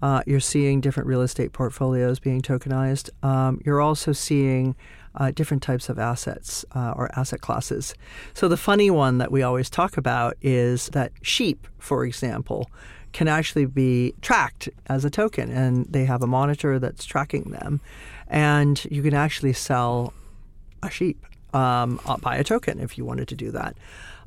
Uh, 0.02 0.22
you're 0.26 0.40
seeing 0.40 0.82
different 0.82 1.08
real 1.08 1.22
estate 1.22 1.54
portfolios 1.54 2.20
being 2.20 2.42
tokenized. 2.42 3.10
Um, 3.24 3.62
you're 3.64 3.80
also 3.82 4.12
seeing 4.12 4.76
uh, 5.16 5.32
different 5.32 5.64
types 5.64 5.90
of 5.90 6.00
assets 6.00 6.66
uh, 6.76 6.94
or 6.96 7.10
asset 7.18 7.42
classes. 7.42 7.94
So, 8.34 8.48
the 8.48 8.58
funny 8.58 8.90
one 8.90 9.18
that 9.18 9.32
we 9.32 9.42
always 9.44 9.70
talk 9.70 9.98
about 9.98 10.36
is 10.42 10.88
that 10.90 11.12
sheep, 11.22 11.68
for 11.80 12.06
example, 12.06 12.70
can 13.12 13.28
actually 13.28 13.66
be 13.66 14.14
tracked 14.22 14.70
as 14.88 15.06
a 15.06 15.10
token, 15.10 15.52
and 15.52 15.86
they 15.86 16.06
have 16.06 16.24
a 16.24 16.28
monitor 16.28 16.80
that's 16.80 17.06
tracking 17.06 17.52
them. 17.52 17.80
And 18.28 18.84
you 18.86 19.04
can 19.04 19.14
actually 19.14 19.54
sell 19.54 20.14
a 20.82 20.90
sheep 20.90 21.24
um, 21.54 22.00
uh, 22.06 22.18
buy 22.18 22.38
a 22.38 22.44
token 22.44 22.80
if 22.80 22.98
you 22.98 23.06
wanted 23.06 23.28
to 23.30 23.36
do 23.36 23.52
that. 23.52 23.76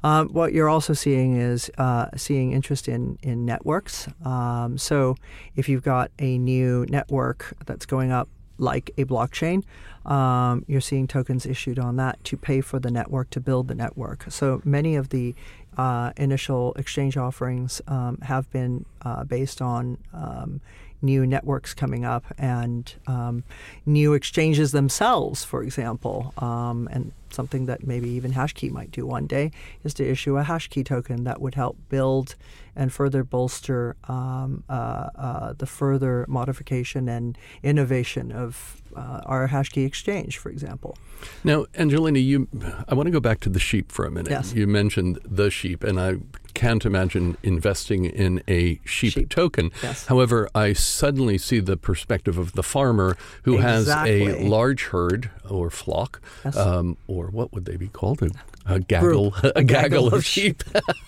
Um, 0.05 0.29
what 0.29 0.53
you're 0.53 0.69
also 0.69 0.93
seeing 0.93 1.37
is 1.37 1.71
uh, 1.79 2.07
seeing 2.17 2.53
interest 2.53 2.87
in 2.89 3.19
in 3.23 3.45
networks. 3.45 4.09
Um, 4.25 4.79
so 4.79 5.17
if 5.57 5.69
you've 5.69 5.83
got 5.83 6.11
a 6.19 6.39
new 6.39 6.87
network 6.89 7.55
that's 7.67 7.87
going 7.87 8.13
up, 8.13 8.29
like 8.59 8.91
a 8.97 9.05
blockchain, 9.05 9.63
um, 10.05 10.65
you're 10.67 10.81
seeing 10.81 11.07
tokens 11.07 11.47
issued 11.47 11.79
on 11.79 11.97
that 11.97 12.23
to 12.25 12.37
pay 12.37 12.61
for 12.61 12.79
the 12.79 12.91
network 12.91 13.31
to 13.31 13.41
build 13.41 13.69
the 13.69 13.75
network. 13.75 14.27
So 14.31 14.63
many 14.65 14.97
of 14.97 15.09
the 15.09 15.35
uh, 15.77 16.13
initial 16.17 16.73
exchange 16.75 17.17
offerings 17.17 17.83
um, 17.87 18.19
have 18.23 18.51
been 18.51 18.87
uh, 19.03 19.25
based 19.25 19.61
on 19.61 19.99
um, 20.15 20.61
new 21.03 21.27
networks 21.27 21.75
coming 21.75 22.05
up 22.05 22.25
and 22.39 22.95
um, 23.07 23.45
new 23.85 24.15
exchanges 24.15 24.73
themselves, 24.73 25.45
for 25.45 25.63
example. 25.63 26.33
Um, 26.39 26.89
and 26.91 27.13
something 27.37 27.67
that 27.67 27.87
maybe 27.87 28.09
even 28.09 28.33
Hashkey 28.33 28.71
might 28.71 28.91
do 28.91 29.07
one 29.07 29.27
day 29.29 29.53
is 29.85 29.95
to 29.95 30.05
issue 30.05 30.37
a 30.39 30.43
Hashkey 30.43 30.85
token 30.85 31.23
that 31.25 31.41
would 31.41 31.55
help 31.55 31.77
build 31.89 32.35
and 32.75 32.93
further 32.93 33.23
bolster 33.23 33.95
um, 34.09 34.65
uh, 34.69 35.09
uh, 35.17 35.53
the 35.53 35.67
further 35.67 36.25
modification 36.29 37.09
and 37.09 37.39
innovation 37.63 38.33
of 38.33 38.83
uh, 38.97 39.21
our 39.27 39.49
Hashkey 39.49 39.87
exchange, 39.87 40.39
for 40.39 40.51
example. 40.51 40.97
Now, 41.45 41.67
Angelina, 41.77 42.19
you, 42.19 42.49
I 42.89 42.95
want 42.95 43.07
to 43.07 43.11
go 43.11 43.21
back 43.21 43.41
to 43.41 43.49
the 43.49 43.59
sheep 43.59 43.93
for 43.93 44.05
a 44.05 44.11
minute. 44.11 44.31
Yes. 44.31 44.55
You 44.55 44.67
mentioned 44.67 45.19
the 45.25 45.51
sheep, 45.51 45.85
and 45.85 46.01
I 46.01 46.17
can't 46.55 46.85
imagine 46.87 47.37
investing 47.43 48.07
in 48.07 48.43
a 48.49 48.81
sheep, 48.85 49.13
sheep. 49.13 49.29
token. 49.29 49.71
Yes. 49.83 50.07
However, 50.07 50.49
I 50.55 50.73
suddenly 50.73 51.39
see 51.39 51.61
the 51.61 51.77
perspective 51.77 52.39
of 52.39 52.53
the 52.53 52.63
farmer 52.63 53.17
who 53.43 53.59
exactly. 53.59 54.25
has 54.25 54.37
a 54.37 54.49
large 54.49 54.85
herd 54.85 55.31
or 55.49 55.71
flock, 55.71 56.21
yes. 56.45 56.57
um, 56.57 56.97
or 57.07 57.27
what 57.27 57.53
would 57.53 57.67
they 57.67 57.77
be 57.77 57.89
called? 57.89 58.23
A, 58.23 58.31
a 58.67 58.81
gaggle, 58.81 59.35
a, 59.43 59.53
a, 59.57 59.65
gaggle, 59.65 60.13
of 60.13 60.25
sheep. 60.25 60.63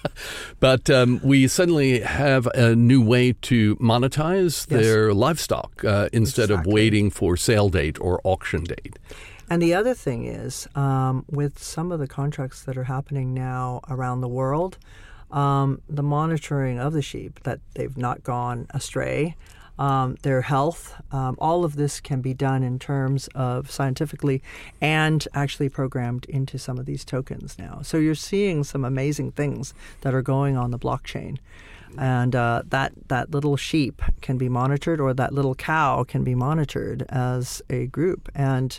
but 0.61 0.89
um, 0.91 1.21
we 1.23 1.49
suddenly 1.49 2.01
have 2.01 2.47
a 2.49 2.75
new 2.75 3.03
way 3.03 3.33
to 3.43 3.77
monetize 3.77 4.67
yes. 4.71 4.83
their 4.83 5.13
livestock 5.13 5.85
uh, 5.85 6.09
instead 6.13 6.51
exactly. 6.51 6.71
of 6.71 6.73
waiting 6.73 7.11
for 7.11 7.37
sale 7.37 7.69
date 7.69 8.01
or 8.01 8.21
auction 8.25 8.65
date. 8.65 8.99
And 9.51 9.63
the 9.63 9.75
other 9.75 9.95
thing 9.95 10.27
is, 10.27 10.69
um, 10.75 11.25
with 11.31 11.63
some 11.63 11.91
of 11.91 12.01
the 12.01 12.07
contracts 12.07 12.63
that 12.65 12.77
are 12.77 12.85
happening 12.85 13.33
now 13.33 13.81
around 13.89 14.21
the 14.21 14.29
world, 14.29 14.79
um, 15.31 15.81
the 15.89 16.03
monitoring 16.03 16.79
of 16.79 16.93
the 16.93 17.03
sheep 17.03 17.41
that 17.45 17.61
they've 17.75 17.97
not 17.97 18.23
gone 18.23 18.67
astray, 18.71 19.37
um, 19.79 20.17
their 20.23 20.43
health, 20.43 20.95
um, 21.13 21.37
all 21.39 21.65
of 21.65 21.77
this 21.77 22.01
can 22.01 22.21
be 22.21 22.35
done 22.35 22.63
in 22.63 22.79
terms 22.79 23.29
of 23.35 23.71
scientifically 23.71 24.43
and 24.81 25.27
actually 25.35 25.69
programmed 25.69 26.25
into 26.27 26.59
some 26.59 26.79
of 26.79 26.87
these 26.87 27.05
tokens 27.05 27.59
now. 27.59 27.81
So 27.83 27.97
you're 27.99 28.15
seeing 28.15 28.65
some 28.65 28.85
amazing 28.85 29.33
things 29.33 29.75
that 30.01 30.15
are 30.15 30.23
going 30.23 30.57
on 30.57 30.71
the 30.71 30.79
blockchain. 30.79 31.39
And 31.97 32.37
uh, 32.37 32.63
that 32.69 32.93
that 33.09 33.31
little 33.31 33.57
sheep 33.57 34.03
can 34.21 34.37
be 34.37 34.51
monitored, 34.51 35.01
or 35.01 35.15
that 35.15 35.33
little 35.33 35.55
cow 35.55 36.05
can 36.05 36.23
be 36.23 36.35
monitored 36.35 37.07
as 37.09 37.63
a 37.71 37.87
group. 37.87 38.29
And 38.35 38.79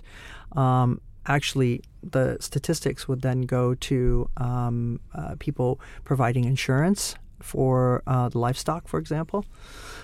um, 0.52 1.02
actually 1.26 1.82
the 2.04 2.38
statistics 2.40 3.08
would 3.08 3.22
then 3.22 3.42
go 3.42 3.74
to 3.76 4.30
um, 4.38 5.00
uh, 5.14 5.36
people 5.40 5.80
providing 6.04 6.46
insurance 6.46 7.16
for 7.42 8.04
uh, 8.08 8.30
the 8.30 8.40
livestock, 8.40 8.88
for 8.88 9.00
example. 9.00 9.46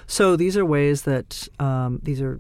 So 0.08 0.36
these 0.36 0.56
are 0.58 0.66
ways 0.66 1.04
that 1.04 1.48
um, 1.60 2.00
these 2.04 2.22
are 2.22 2.40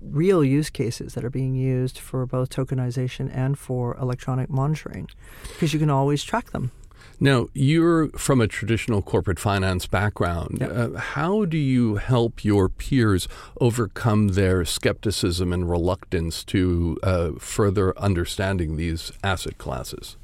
real 0.00 0.44
use 0.44 0.70
cases 0.70 1.14
that 1.14 1.24
are 1.24 1.30
being 1.30 1.54
used 1.54 1.98
for 1.98 2.26
both 2.26 2.50
tokenization 2.50 3.30
and 3.34 3.58
for 3.58 3.96
electronic 3.96 4.48
monitoring 4.50 5.08
because 5.48 5.72
you 5.72 5.78
can 5.78 5.90
always 5.90 6.22
track 6.22 6.50
them. 6.50 6.70
Now, 7.18 7.48
you're 7.54 8.08
from 8.10 8.42
a 8.42 8.46
traditional 8.46 9.00
corporate 9.00 9.38
finance 9.38 9.86
background. 9.86 10.58
Yep. 10.60 10.70
Uh, 10.74 10.98
how 10.98 11.46
do 11.46 11.56
you 11.56 11.96
help 11.96 12.44
your 12.44 12.68
peers 12.68 13.26
overcome 13.58 14.28
their 14.28 14.66
skepticism 14.66 15.50
and 15.52 15.70
reluctance 15.70 16.44
to 16.44 16.98
uh, 17.02 17.30
further 17.38 17.98
understanding 17.98 18.76
these 18.76 19.12
asset 19.24 19.56
classes? 19.56 20.16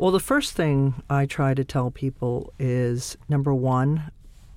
Well, 0.00 0.12
the 0.12 0.18
first 0.18 0.54
thing 0.54 1.02
I 1.10 1.26
try 1.26 1.52
to 1.52 1.62
tell 1.62 1.90
people 1.90 2.54
is 2.58 3.18
number 3.28 3.52
one, 3.52 4.10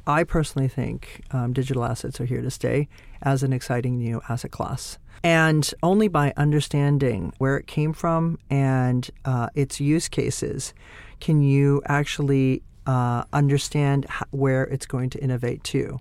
I 0.08 0.24
personally 0.24 0.70
think 0.70 1.26
um, 1.32 1.52
digital 1.52 1.84
assets 1.84 2.22
are 2.22 2.26
here 2.26 2.42
to 2.42 2.50
stay 2.50 2.88
as 3.22 3.44
an 3.44 3.52
exciting 3.52 3.98
new 3.98 4.22
asset 4.30 4.52
class. 4.52 4.98
And 5.22 5.70
only 5.84 6.08
by 6.08 6.32
understanding 6.38 7.34
where 7.40 7.58
it 7.58 7.68
came 7.68 7.92
from 7.92 8.40
and 8.50 9.12
uh, 9.26 9.50
its 9.54 9.82
use 9.82 10.08
cases 10.08 10.74
can 11.20 11.42
you 11.42 11.82
actually 11.88 12.64
uh, 12.88 13.26
understand 13.34 14.06
where 14.32 14.64
it's 14.64 14.86
going 14.86 15.10
to 15.10 15.20
innovate 15.22 15.62
to. 15.66 16.00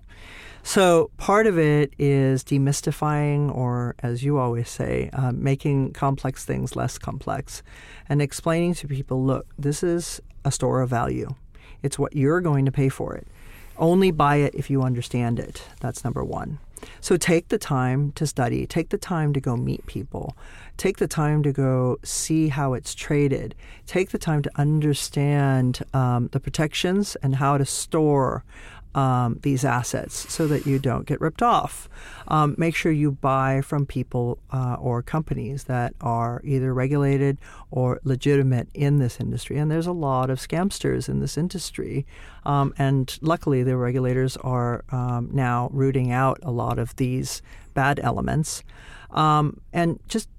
So, 0.65 1.11
part 1.17 1.45
of 1.45 1.59
it 1.59 1.93
is 1.99 2.41
demystifying, 2.41 3.53
or 3.53 3.95
as 3.99 4.23
you 4.23 4.37
always 4.37 4.69
say, 4.69 5.09
uh, 5.11 5.33
making 5.33 5.91
complex 5.91 6.45
things 6.45 6.77
less 6.77 6.97
complex 6.97 7.61
and 8.07 8.21
explaining 8.21 8.73
to 8.75 8.87
people 8.87 9.23
look, 9.23 9.45
this 9.59 9.83
is 9.83 10.21
a 10.45 10.51
store 10.51 10.81
of 10.81 10.89
value. 10.89 11.35
It's 11.83 11.99
what 11.99 12.15
you're 12.15 12.39
going 12.39 12.63
to 12.65 12.71
pay 12.71 12.87
for 12.87 13.13
it. 13.13 13.27
Only 13.77 14.11
buy 14.11 14.37
it 14.37 14.55
if 14.55 14.69
you 14.69 14.83
understand 14.83 15.37
it. 15.37 15.61
That's 15.81 16.05
number 16.05 16.23
one. 16.23 16.59
So 17.01 17.17
take 17.17 17.49
the 17.49 17.57
time 17.57 18.11
to 18.13 18.25
study, 18.25 18.65
take 18.65 18.89
the 18.89 18.97
time 18.97 19.33
to 19.33 19.41
go 19.41 19.57
meet 19.57 19.85
people, 19.85 20.35
take 20.77 20.97
the 20.97 21.07
time 21.07 21.43
to 21.43 21.51
go 21.51 21.97
see 22.03 22.49
how 22.49 22.73
it's 22.73 22.93
traded, 22.93 23.55
take 23.85 24.11
the 24.11 24.17
time 24.17 24.41
to 24.43 24.51
understand 24.55 25.81
um, 25.93 26.29
the 26.31 26.39
protections 26.39 27.15
and 27.17 27.35
how 27.35 27.57
to 27.57 27.65
store 27.65 28.43
um, 28.95 29.39
these 29.41 29.65
assets 29.65 30.31
so 30.31 30.47
that 30.47 30.65
you 30.65 30.79
don't 30.79 31.05
get 31.05 31.19
ripped 31.21 31.41
off. 31.41 31.89
Um, 32.27 32.55
make 32.57 32.75
sure 32.75 32.91
you 32.91 33.11
buy 33.11 33.61
from 33.61 33.85
people 33.85 34.39
uh, 34.51 34.75
or 34.79 35.01
companies 35.01 35.65
that 35.65 35.93
are 36.01 36.41
either 36.43 36.73
regulated 36.73 37.37
or 37.71 37.99
legitimate 38.03 38.67
in 38.73 38.99
this 38.99 39.19
industry. 39.19 39.57
And 39.57 39.69
there's 39.69 39.87
a 39.87 39.91
lot 39.91 40.29
of 40.29 40.39
scamsters 40.39 41.09
in 41.09 41.19
this 41.19 41.37
industry. 41.37 42.05
Um, 42.45 42.73
and 42.77 43.17
luckily, 43.21 43.63
the 43.63 43.77
regulators 43.77 44.37
are 44.37 44.83
um, 44.89 45.29
now 45.31 45.69
rooting 45.71 46.11
out 46.11 46.39
a 46.43 46.51
lot 46.51 46.79
of 46.79 46.95
these 46.95 47.41
bad 47.73 47.99
elements. 48.01 48.63
Um, 49.11 49.61
and 49.71 49.99
just 50.07 50.29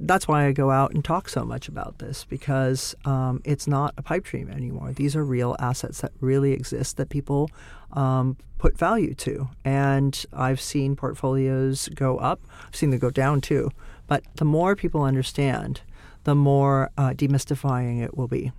that's 0.00 0.26
why 0.28 0.46
I 0.46 0.52
go 0.52 0.70
out 0.70 0.92
and 0.92 1.04
talk 1.04 1.28
so 1.28 1.44
much 1.44 1.68
about 1.68 1.98
this 1.98 2.24
because 2.24 2.94
um, 3.04 3.40
it's 3.44 3.66
not 3.66 3.94
a 3.96 4.02
pipe 4.02 4.24
dream 4.24 4.50
anymore. 4.50 4.92
These 4.92 5.16
are 5.16 5.24
real 5.24 5.56
assets 5.58 6.00
that 6.00 6.12
really 6.20 6.52
exist 6.52 6.96
that 6.96 7.08
people 7.08 7.50
um, 7.92 8.36
put 8.58 8.76
value 8.76 9.14
to. 9.14 9.48
And 9.64 10.24
I've 10.32 10.60
seen 10.60 10.96
portfolios 10.96 11.88
go 11.94 12.18
up, 12.18 12.40
I've 12.66 12.76
seen 12.76 12.90
them 12.90 12.98
go 12.98 13.10
down 13.10 13.40
too. 13.40 13.70
But 14.06 14.24
the 14.36 14.44
more 14.44 14.76
people 14.76 15.02
understand, 15.02 15.80
the 16.24 16.34
more 16.34 16.90
uh, 16.98 17.10
demystifying 17.10 18.02
it 18.02 18.16
will 18.16 18.28
be. 18.28 18.52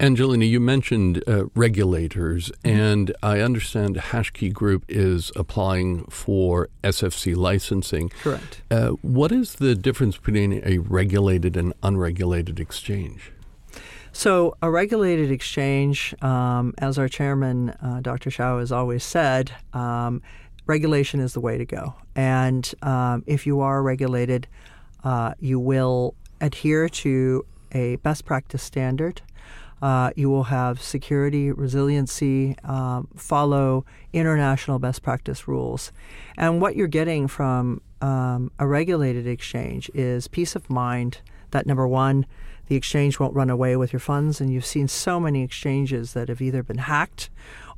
Angelina, 0.00 0.44
you 0.44 0.60
mentioned 0.60 1.24
uh, 1.26 1.46
regulators, 1.56 2.52
mm-hmm. 2.62 2.78
and 2.78 3.16
I 3.20 3.40
understand 3.40 3.96
Hashkey 3.96 4.52
Group 4.52 4.84
is 4.88 5.32
applying 5.34 6.04
for 6.04 6.68
SFC 6.84 7.36
licensing. 7.36 8.10
Correct. 8.22 8.62
Uh, 8.70 8.90
what 9.02 9.32
is 9.32 9.54
the 9.54 9.74
difference 9.74 10.16
between 10.16 10.62
a 10.64 10.78
regulated 10.78 11.56
and 11.56 11.74
unregulated 11.82 12.60
exchange? 12.60 13.32
So, 14.12 14.56
a 14.62 14.70
regulated 14.70 15.32
exchange, 15.32 16.14
um, 16.22 16.74
as 16.78 16.96
our 16.98 17.08
chairman, 17.08 17.70
uh, 17.70 18.00
Dr. 18.00 18.30
Xiao, 18.30 18.60
has 18.60 18.70
always 18.70 19.02
said, 19.02 19.52
um, 19.72 20.22
regulation 20.66 21.18
is 21.18 21.32
the 21.32 21.40
way 21.40 21.58
to 21.58 21.64
go. 21.64 21.94
And 22.14 22.72
um, 22.82 23.24
if 23.26 23.46
you 23.46 23.60
are 23.60 23.82
regulated, 23.82 24.46
uh, 25.02 25.34
you 25.40 25.58
will 25.58 26.14
adhere 26.40 26.88
to 26.88 27.44
a 27.72 27.96
best 27.96 28.24
practice 28.24 28.62
standard. 28.62 29.22
Uh, 29.80 30.10
you 30.16 30.28
will 30.28 30.44
have 30.44 30.82
security, 30.82 31.52
resiliency, 31.52 32.56
um, 32.64 33.08
follow 33.16 33.84
international 34.12 34.78
best 34.78 35.02
practice 35.02 35.46
rules. 35.46 35.92
And 36.36 36.60
what 36.60 36.76
you're 36.76 36.88
getting 36.88 37.28
from 37.28 37.80
um, 38.00 38.50
a 38.58 38.66
regulated 38.66 39.26
exchange 39.26 39.90
is 39.94 40.28
peace 40.28 40.56
of 40.56 40.68
mind 40.68 41.20
that 41.50 41.66
number 41.66 41.86
one, 41.86 42.26
the 42.66 42.76
exchange 42.76 43.18
won't 43.18 43.34
run 43.34 43.50
away 43.50 43.76
with 43.76 43.92
your 43.92 44.00
funds. 44.00 44.40
And 44.40 44.52
you've 44.52 44.66
seen 44.66 44.88
so 44.88 45.18
many 45.18 45.42
exchanges 45.42 46.12
that 46.12 46.28
have 46.28 46.42
either 46.42 46.62
been 46.62 46.78
hacked 46.78 47.30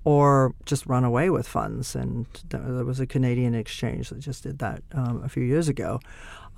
or 0.02 0.54
just 0.64 0.86
run 0.86 1.04
away 1.04 1.30
with 1.30 1.46
funds. 1.46 1.94
And 1.94 2.26
there 2.48 2.84
was 2.84 3.00
a 3.00 3.06
Canadian 3.06 3.54
exchange 3.54 4.08
that 4.10 4.20
just 4.20 4.42
did 4.42 4.58
that 4.58 4.82
um, 4.92 5.22
a 5.22 5.28
few 5.28 5.44
years 5.44 5.68
ago. 5.68 6.00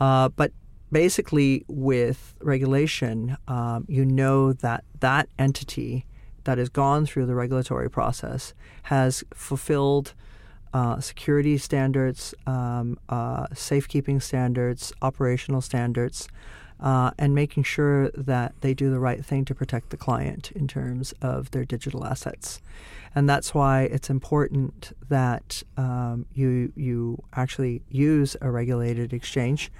Uh, 0.00 0.28
but 0.30 0.52
basically, 0.92 1.64
with 1.68 2.34
regulation, 2.40 3.36
um, 3.48 3.86
you 3.88 4.04
know 4.04 4.52
that 4.52 4.84
that 5.00 5.28
entity 5.38 6.06
that 6.44 6.58
has 6.58 6.68
gone 6.68 7.06
through 7.06 7.26
the 7.26 7.34
regulatory 7.34 7.90
process 7.90 8.54
has 8.84 9.24
fulfilled. 9.34 10.14
Uh, 10.74 10.98
security 11.00 11.58
standards, 11.58 12.34
um, 12.46 12.98
uh, 13.10 13.46
safekeeping 13.52 14.18
standards, 14.18 14.90
operational 15.02 15.60
standards, 15.60 16.28
uh, 16.82 17.12
and 17.18 17.34
making 17.34 17.62
sure 17.62 18.10
that 18.10 18.54
they 18.60 18.74
do 18.74 18.90
the 18.90 18.98
right 18.98 19.24
thing 19.24 19.44
to 19.44 19.54
protect 19.54 19.90
the 19.90 19.96
client 19.96 20.50
in 20.52 20.66
terms 20.66 21.14
of 21.22 21.50
their 21.52 21.64
digital 21.64 22.04
assets. 22.04 22.60
And 23.14 23.28
that's 23.28 23.54
why 23.54 23.82
it's 23.82 24.10
important 24.10 24.96
that 25.08 25.62
um, 25.76 26.26
you 26.34 26.72
you 26.74 27.22
actually 27.34 27.82
use 27.90 28.36
a 28.40 28.50
regulated 28.50 29.12
exchange 29.12 29.70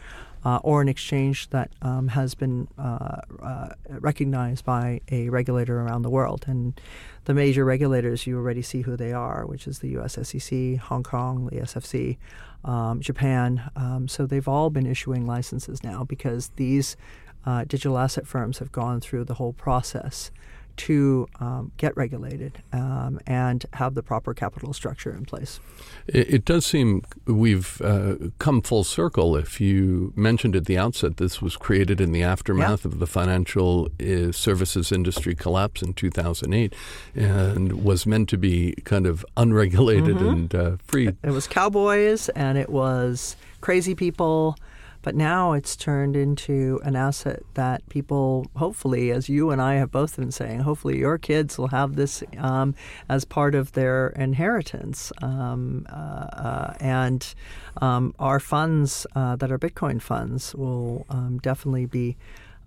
uh, 0.45 0.59
or 0.63 0.83
an 0.83 0.89
exchange 0.89 1.49
that 1.51 1.71
um, 1.83 2.09
has 2.09 2.35
been 2.35 2.69
uh, 2.79 3.21
uh, 3.43 3.69
recognized 3.89 4.65
by 4.65 5.01
a 5.11 5.29
regulator 5.29 5.81
around 5.81 6.03
the 6.03 6.11
world. 6.11 6.45
And 6.49 6.81
the 7.25 7.35
major 7.35 7.65
regulators, 7.65 8.27
you 8.27 8.37
already 8.37 8.63
see 8.63 8.83
who 8.83 8.97
they 8.97 9.13
are, 9.13 9.47
which 9.47 9.67
is 9.67 9.79
the 9.79 9.91
US 9.99 10.15
SEC, 10.15 10.77
Hong 10.79 11.03
Kong, 11.03 11.47
the 11.47 11.61
SFC, 11.61 12.19
um, 12.65 13.01
Japan. 13.01 13.71
Um, 13.77 14.09
so 14.09 14.27
they've 14.27 14.49
all 14.49 14.71
been 14.71 14.87
issuing 14.87 15.27
licenses 15.27 15.85
now 15.85 16.05
because 16.05 16.51
these 16.57 16.97
uh, 17.45 17.65
digital 17.65 17.99
asset 17.99 18.27
firms 18.27 18.59
have 18.59 18.73
gone 18.73 19.01
through 19.01 19.25
the 19.25 19.35
whole 19.35 19.53
process 19.53 20.31
to 20.77 21.27
um, 21.41 21.73
get 21.77 21.97
regulated 21.97 22.63
um, 22.73 23.21
and 23.27 23.65
have 23.75 23.95
the 23.95 24.03
proper 24.03 24.35
capital 24.35 24.73
structure 24.73 25.15
in 25.15 25.25
place. 25.25 25.61
It, 26.07 26.35
it 26.35 26.45
does 26.45 26.67
seem 26.67 27.03
we've 27.27 27.81
uh, 27.83 28.15
come 28.39 28.63
full 28.63 28.85
circle. 28.85 29.37
If 29.37 29.61
you 29.61 30.13
mentioned 30.17 30.57
at 30.57 30.67
the 30.67 30.79
outset, 30.79 31.17
this 31.17 31.41
was 31.41 31.57
created 31.57 32.01
in 32.01 32.13
the 32.13 32.23
aftermath 32.23 32.85
yeah. 32.85 32.93
of 32.93 32.99
the 32.99 33.07
financial 33.07 33.89
uh, 34.01 34.33
services 34.33 34.93
industry 34.93 35.35
collapse 35.35 35.83
in 35.83 35.95
2008 35.95 36.75
and 37.15 37.85
was 37.85 38.07
meant 38.07 38.29
to 38.31 38.39
be 38.39 38.75
kind 38.85 39.07
of 39.07 39.25
unregulated 39.37 40.17
mm-hmm. 40.17 40.29
and 40.29 40.55
uh, 40.55 40.77
free. 40.85 41.09
It 41.09 41.31
was 41.31 41.47
cowboys 41.47 42.29
and 42.31 42.59
it 42.59 42.71
was 42.71 43.37
crazy 43.61 43.95
people 43.95 44.57
but 45.03 45.17
now 45.17 45.53
it's 45.53 45.77
turned 45.77 46.17
into 46.17 46.81
an 46.85 46.95
asset 46.95 47.43
that 47.55 47.87
people, 47.89 48.47
hopefully, 48.57 49.11
as 49.11 49.29
you 49.29 49.51
and 49.51 49.61
I 49.61 49.75
have 49.75 49.91
both 49.91 50.17
been 50.17 50.31
saying, 50.31 50.61
hopefully 50.61 50.99
your 50.99 51.19
kids 51.19 51.59
will 51.59 51.69
have 51.69 51.97
this 51.97 52.23
um, 52.39 52.75
as 53.09 53.25
part 53.25 53.55
of 53.55 53.73
their 53.73 54.09
inheritance. 54.11 55.13
Um, 55.21 55.87
uh, 55.91 55.95
uh, 55.95 56.75
and 56.81 57.35
um, 57.81 58.15
our 58.19 58.39
funds 58.39 59.07
uh, 59.17 59.37
that 59.37 59.51
are 59.51 59.59
Bitcoin 59.59 60.01
funds 60.01 60.55
will 60.55 61.05
um, 61.11 61.39
definitely 61.39 61.87
be. 61.87 62.17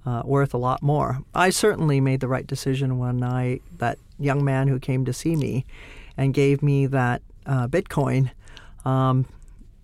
Uh, 0.08 0.22
worth 0.24 0.54
a 0.54 0.58
lot 0.58 0.84
more. 0.84 1.24
I 1.34 1.50
certainly 1.50 2.00
made 2.00 2.20
the 2.20 2.28
right 2.28 2.46
decision 2.46 3.00
when 3.00 3.24
I 3.24 3.62
that 3.80 3.98
young 4.20 4.46
man 4.46 4.68
who 4.68 4.78
came 4.78 5.04
to 5.06 5.12
see 5.12 5.36
me 5.36 5.66
and 6.16 6.32
gave 6.32 6.62
me 6.62 6.86
that 6.86 7.24
uh, 7.48 7.68
Bitcoin 7.68 8.30
um, 8.86 9.26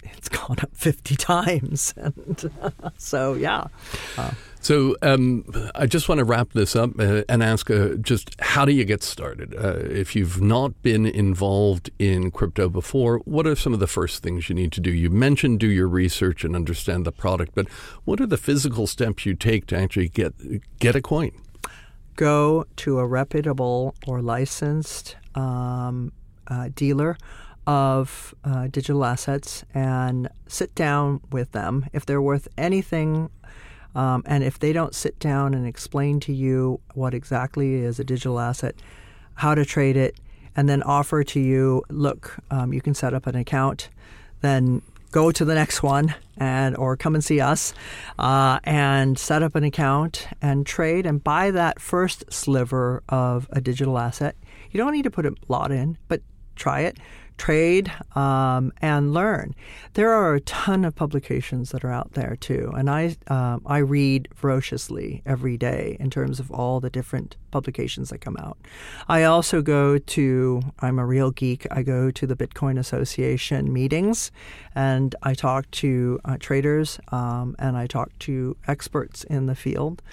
it's 0.03 0.29
gone 0.29 0.57
up 0.61 0.75
50 0.75 1.15
times. 1.15 1.93
And 2.01 2.51
so, 2.97 3.33
yeah. 3.33 3.67
Uh, 4.17 4.31
so 4.59 4.95
um, 5.01 5.43
I 5.75 5.85
just 5.87 6.07
want 6.07 6.19
to 6.19 6.25
wrap 6.25 6.53
this 6.53 6.75
up 6.75 6.91
uh, 6.99 7.23
and 7.27 7.41
ask 7.41 7.69
uh, 7.69 7.95
just 7.95 8.39
how 8.39 8.63
do 8.65 8.71
you 8.71 8.85
get 8.85 9.01
started? 9.01 9.55
Uh, 9.55 9.77
if 9.77 10.15
you've 10.15 10.41
not 10.41 10.79
been 10.83 11.05
involved 11.05 11.89
in 11.97 12.31
crypto 12.31 12.69
before, 12.69 13.19
what 13.25 13.47
are 13.47 13.55
some 13.55 13.73
of 13.73 13.79
the 13.79 13.87
first 13.87 14.21
things 14.21 14.49
you 14.49 14.55
need 14.55 14.71
to 14.73 14.81
do? 14.81 14.91
You 14.91 15.09
mentioned 15.09 15.59
do 15.59 15.67
your 15.67 15.87
research 15.87 16.43
and 16.43 16.55
understand 16.55 17.05
the 17.05 17.11
product, 17.11 17.53
but 17.55 17.67
what 18.03 18.21
are 18.21 18.27
the 18.27 18.37
physical 18.37 18.87
steps 18.87 19.25
you 19.25 19.33
take 19.35 19.65
to 19.67 19.77
actually 19.77 20.09
get 20.09 20.33
get 20.79 20.95
a 20.95 21.01
coin? 21.01 21.31
Go 22.15 22.65
to 22.77 22.99
a 22.99 23.07
reputable 23.07 23.95
or 24.05 24.21
licensed 24.21 25.15
um, 25.33 26.11
uh, 26.47 26.69
dealer 26.75 27.17
of 27.67 28.33
uh, 28.43 28.67
digital 28.67 29.05
assets 29.05 29.63
and 29.73 30.29
sit 30.47 30.73
down 30.75 31.21
with 31.31 31.51
them. 31.51 31.85
If 31.93 32.05
they're 32.05 32.21
worth 32.21 32.47
anything, 32.57 33.29
um, 33.93 34.23
and 34.25 34.43
if 34.43 34.59
they 34.59 34.73
don't 34.73 34.95
sit 34.95 35.19
down 35.19 35.53
and 35.53 35.67
explain 35.67 36.19
to 36.21 36.33
you 36.33 36.79
what 36.93 37.13
exactly 37.13 37.75
is 37.75 37.99
a 37.99 38.03
digital 38.03 38.39
asset, 38.39 38.75
how 39.35 39.55
to 39.55 39.65
trade 39.65 39.97
it, 39.97 40.15
and 40.55 40.67
then 40.67 40.83
offer 40.83 41.23
to 41.23 41.39
you, 41.39 41.83
look, 41.89 42.37
um, 42.49 42.73
you 42.73 42.81
can 42.81 42.93
set 42.93 43.13
up 43.13 43.27
an 43.27 43.35
account, 43.35 43.89
then 44.41 44.81
go 45.11 45.31
to 45.31 45.43
the 45.43 45.53
next 45.53 45.83
one 45.83 46.15
and 46.37 46.75
or 46.77 46.95
come 46.95 47.15
and 47.15 47.23
see 47.23 47.41
us 47.41 47.73
uh, 48.17 48.59
and 48.63 49.19
set 49.19 49.43
up 49.43 49.55
an 49.55 49.63
account 49.63 50.27
and 50.41 50.65
trade 50.65 51.05
and 51.05 51.23
buy 51.23 51.51
that 51.51 51.79
first 51.81 52.23
sliver 52.31 53.03
of 53.09 53.47
a 53.51 53.59
digital 53.59 53.97
asset. 53.97 54.35
You 54.71 54.77
don't 54.77 54.93
need 54.93 55.03
to 55.03 55.11
put 55.11 55.25
a 55.25 55.35
lot 55.49 55.71
in, 55.71 55.97
but 56.07 56.21
try 56.55 56.81
it 56.81 56.97
trade 57.41 57.91
um, 58.15 58.71
and 58.83 59.15
learn. 59.15 59.55
There 59.95 60.13
are 60.13 60.35
a 60.35 60.41
ton 60.41 60.85
of 60.85 60.93
publications 60.95 61.71
that 61.71 61.83
are 61.83 61.91
out 61.91 62.11
there 62.13 62.35
too, 62.39 62.71
and 62.77 62.87
I 62.87 63.15
um, 63.29 63.63
I 63.65 63.79
read 63.79 64.27
ferociously 64.35 65.23
every 65.25 65.57
day 65.57 65.97
in 65.99 66.11
terms 66.11 66.39
of 66.39 66.51
all 66.51 66.79
the 66.79 66.91
different 66.91 67.37
publications 67.49 68.09
that 68.09 68.19
come 68.21 68.37
out. 68.37 68.59
I 69.09 69.23
also 69.23 69.63
go 69.63 69.97
to 69.97 70.61
I'm 70.81 70.99
a 70.99 71.05
real 71.05 71.31
geek. 71.31 71.65
I 71.71 71.81
go 71.81 72.11
to 72.11 72.27
the 72.27 72.35
Bitcoin 72.35 72.77
Association 72.77 73.73
meetings, 73.73 74.31
and 74.75 75.15
I 75.23 75.33
talk 75.33 75.63
to 75.81 76.19
uh, 76.23 76.37
traders 76.39 76.99
um, 77.11 77.55
and 77.57 77.75
I 77.75 77.87
talk 77.87 78.11
to 78.19 78.55
experts 78.67 79.23
in 79.23 79.47
the 79.47 79.55
field 79.55 80.03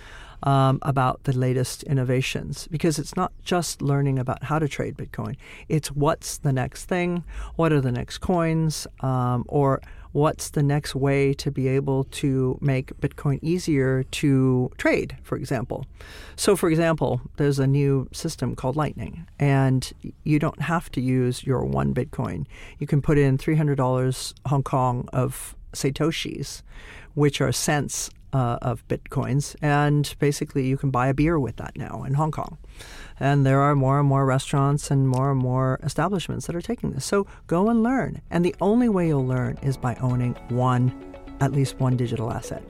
um, 0.43 0.79
about 0.83 1.25
the 1.25 1.37
latest 1.37 1.83
innovations 1.85 2.69
because 2.71 2.99
it's 2.99 3.17
not 3.17 3.33
just 3.43 3.83
learning 3.83 4.19
about 4.19 4.45
how 4.45 4.59
to 4.59 4.69
trade 4.69 4.97
Bitcoin. 4.97 5.37
It's 5.69 5.89
what's 5.89 6.39
the 6.39 6.53
next 6.53 6.85
thing, 6.85 7.25
what 7.57 7.73
are 7.73 7.81
the 7.81 7.93
next 7.93 8.19
coins, 8.19 8.87
um, 9.01 9.45
or 9.49 9.81
what's 10.13 10.51
the 10.51 10.63
next 10.63 10.95
way 10.95 11.35
to 11.35 11.51
be 11.51 11.69
able 11.69 12.05
to 12.05 12.59
make 12.61 12.99
Bitcoin 13.01 13.39
easier 13.43 14.03
to 14.05 14.71
trade, 14.79 15.17
for 15.23 15.37
example. 15.37 15.87
So, 16.37 16.57
for 16.57 16.69
example, 16.71 17.21
there's 17.37 17.59
a 17.59 17.67
new 17.67 18.09
system 18.13 18.57
called 18.57 18.77
Lightning, 18.77 19.27
and 19.39 19.93
you 20.25 20.39
don't 20.39 20.63
have 20.63 20.91
to 20.93 21.01
use 21.01 21.45
your 21.45 21.65
one 21.65 21.95
Bitcoin. 21.95 22.47
You 22.79 22.87
can 22.87 23.03
put 23.03 23.19
in 23.19 23.39
$300 23.39 24.35
Hong 24.47 24.63
Kong 24.63 25.09
of 25.13 25.55
Satoshis, 25.73 26.63
which 27.15 27.41
are 27.41 27.53
cents 27.53 28.11
uh, 28.33 28.59
of 28.63 28.87
bitcoins, 28.89 29.57
and 29.63 30.15
basically 30.19 30.67
you 30.67 30.77
can 30.77 30.91
buy 30.91 31.09
a 31.09 31.15
beer 31.15 31.39
with 31.39 31.57
that 31.57 31.77
now 31.77 32.05
in 32.05 32.15
Hong 32.15 32.31
Kong. 32.31 32.59
And 33.21 33.45
there 33.45 33.61
are 33.61 33.75
more 33.75 33.99
and 33.99 34.09
more 34.09 34.25
restaurants 34.25 34.91
and 34.91 35.09
more 35.09 35.33
and 35.33 35.41
more 35.41 35.81
establishments 35.83 36.47
that 36.47 36.55
are 36.55 36.61
taking 36.61 36.93
this. 36.93 37.05
So 37.05 37.27
go 37.47 37.69
and 37.69 37.83
learn. 37.83 38.21
And 38.31 38.45
the 38.45 38.55
only 38.61 38.89
way 38.89 39.09
you'll 39.09 39.27
learn 39.27 39.59
is 39.63 39.77
by 39.77 39.97
owning 39.97 40.35
one, 40.49 40.93
at 41.41 41.53
least 41.53 41.81
one 41.81 41.97
digital 41.97 42.33
asset. 42.33 42.63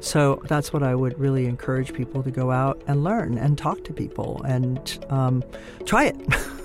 So 0.00 0.42
that's 0.48 0.72
what 0.72 0.82
I 0.82 0.96
would 0.96 1.16
really 1.18 1.46
encourage 1.46 1.92
people 1.92 2.24
to 2.24 2.30
go 2.32 2.50
out 2.50 2.82
and 2.88 3.04
learn 3.04 3.38
and 3.38 3.56
talk 3.56 3.84
to 3.84 3.92
people 3.92 4.42
and 4.42 4.98
um, 5.10 5.44
try 5.86 6.06
it. 6.06 6.16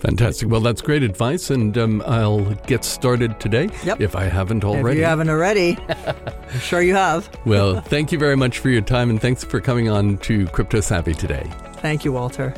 Fantastic. 0.00 0.48
Well, 0.48 0.62
that's 0.62 0.80
great 0.80 1.02
advice, 1.02 1.50
and 1.50 1.76
um, 1.76 2.02
I'll 2.06 2.54
get 2.66 2.84
started 2.84 3.38
today 3.38 3.68
yep. 3.84 4.00
if 4.00 4.16
I 4.16 4.24
haven't 4.24 4.64
already. 4.64 4.98
If 4.98 5.02
you 5.02 5.04
haven't 5.04 5.28
already, 5.28 5.76
I'm 5.88 6.60
sure 6.60 6.80
you 6.80 6.94
have. 6.94 7.28
well, 7.44 7.80
thank 7.82 8.10
you 8.10 8.18
very 8.18 8.36
much 8.36 8.60
for 8.60 8.70
your 8.70 8.80
time, 8.80 9.10
and 9.10 9.20
thanks 9.20 9.44
for 9.44 9.60
coming 9.60 9.90
on 9.90 10.16
to 10.18 10.46
Crypto 10.48 10.80
Savvy 10.80 11.12
today. 11.12 11.46
Thank 11.74 12.06
you, 12.06 12.12
Walter. 12.12 12.54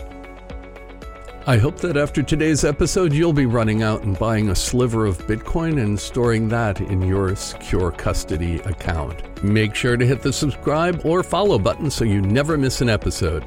I 1.44 1.56
hope 1.56 1.78
that 1.78 1.96
after 1.96 2.22
today's 2.22 2.62
episode, 2.62 3.12
you'll 3.12 3.32
be 3.32 3.46
running 3.46 3.82
out 3.82 4.04
and 4.04 4.16
buying 4.16 4.50
a 4.50 4.54
sliver 4.54 5.04
of 5.06 5.18
Bitcoin 5.26 5.82
and 5.82 5.98
storing 5.98 6.48
that 6.50 6.80
in 6.80 7.02
your 7.02 7.34
secure 7.34 7.90
custody 7.90 8.60
account. 8.60 9.42
Make 9.42 9.74
sure 9.74 9.96
to 9.96 10.06
hit 10.06 10.22
the 10.22 10.32
subscribe 10.32 11.04
or 11.04 11.24
follow 11.24 11.58
button 11.58 11.90
so 11.90 12.04
you 12.04 12.20
never 12.20 12.56
miss 12.56 12.80
an 12.80 12.88
episode. 12.88 13.44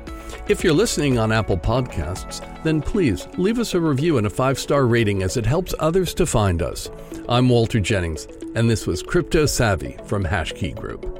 If 0.47 0.63
you're 0.63 0.73
listening 0.73 1.17
on 1.17 1.31
Apple 1.31 1.57
Podcasts, 1.57 2.41
then 2.63 2.81
please 2.81 3.27
leave 3.37 3.59
us 3.59 3.73
a 3.73 3.79
review 3.79 4.17
and 4.17 4.27
a 4.27 4.29
five 4.29 4.59
star 4.59 4.85
rating 4.85 5.23
as 5.23 5.37
it 5.37 5.45
helps 5.45 5.73
others 5.79 6.13
to 6.15 6.25
find 6.25 6.61
us. 6.61 6.89
I'm 7.27 7.49
Walter 7.49 7.79
Jennings, 7.79 8.27
and 8.55 8.69
this 8.69 8.85
was 8.85 9.01
Crypto 9.01 9.45
Savvy 9.45 9.97
from 10.05 10.23
Hashkey 10.23 10.75
Group. 10.75 11.11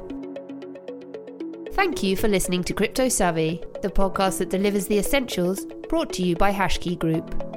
Thank 1.74 2.02
you 2.02 2.16
for 2.16 2.28
listening 2.28 2.64
to 2.64 2.72
Crypto 2.72 3.08
Savvy, 3.08 3.62
the 3.82 3.90
podcast 3.90 4.38
that 4.38 4.50
delivers 4.50 4.86
the 4.86 4.98
essentials 4.98 5.66
brought 5.88 6.12
to 6.14 6.22
you 6.22 6.36
by 6.36 6.52
Hashkey 6.52 6.98
Group. 6.98 7.55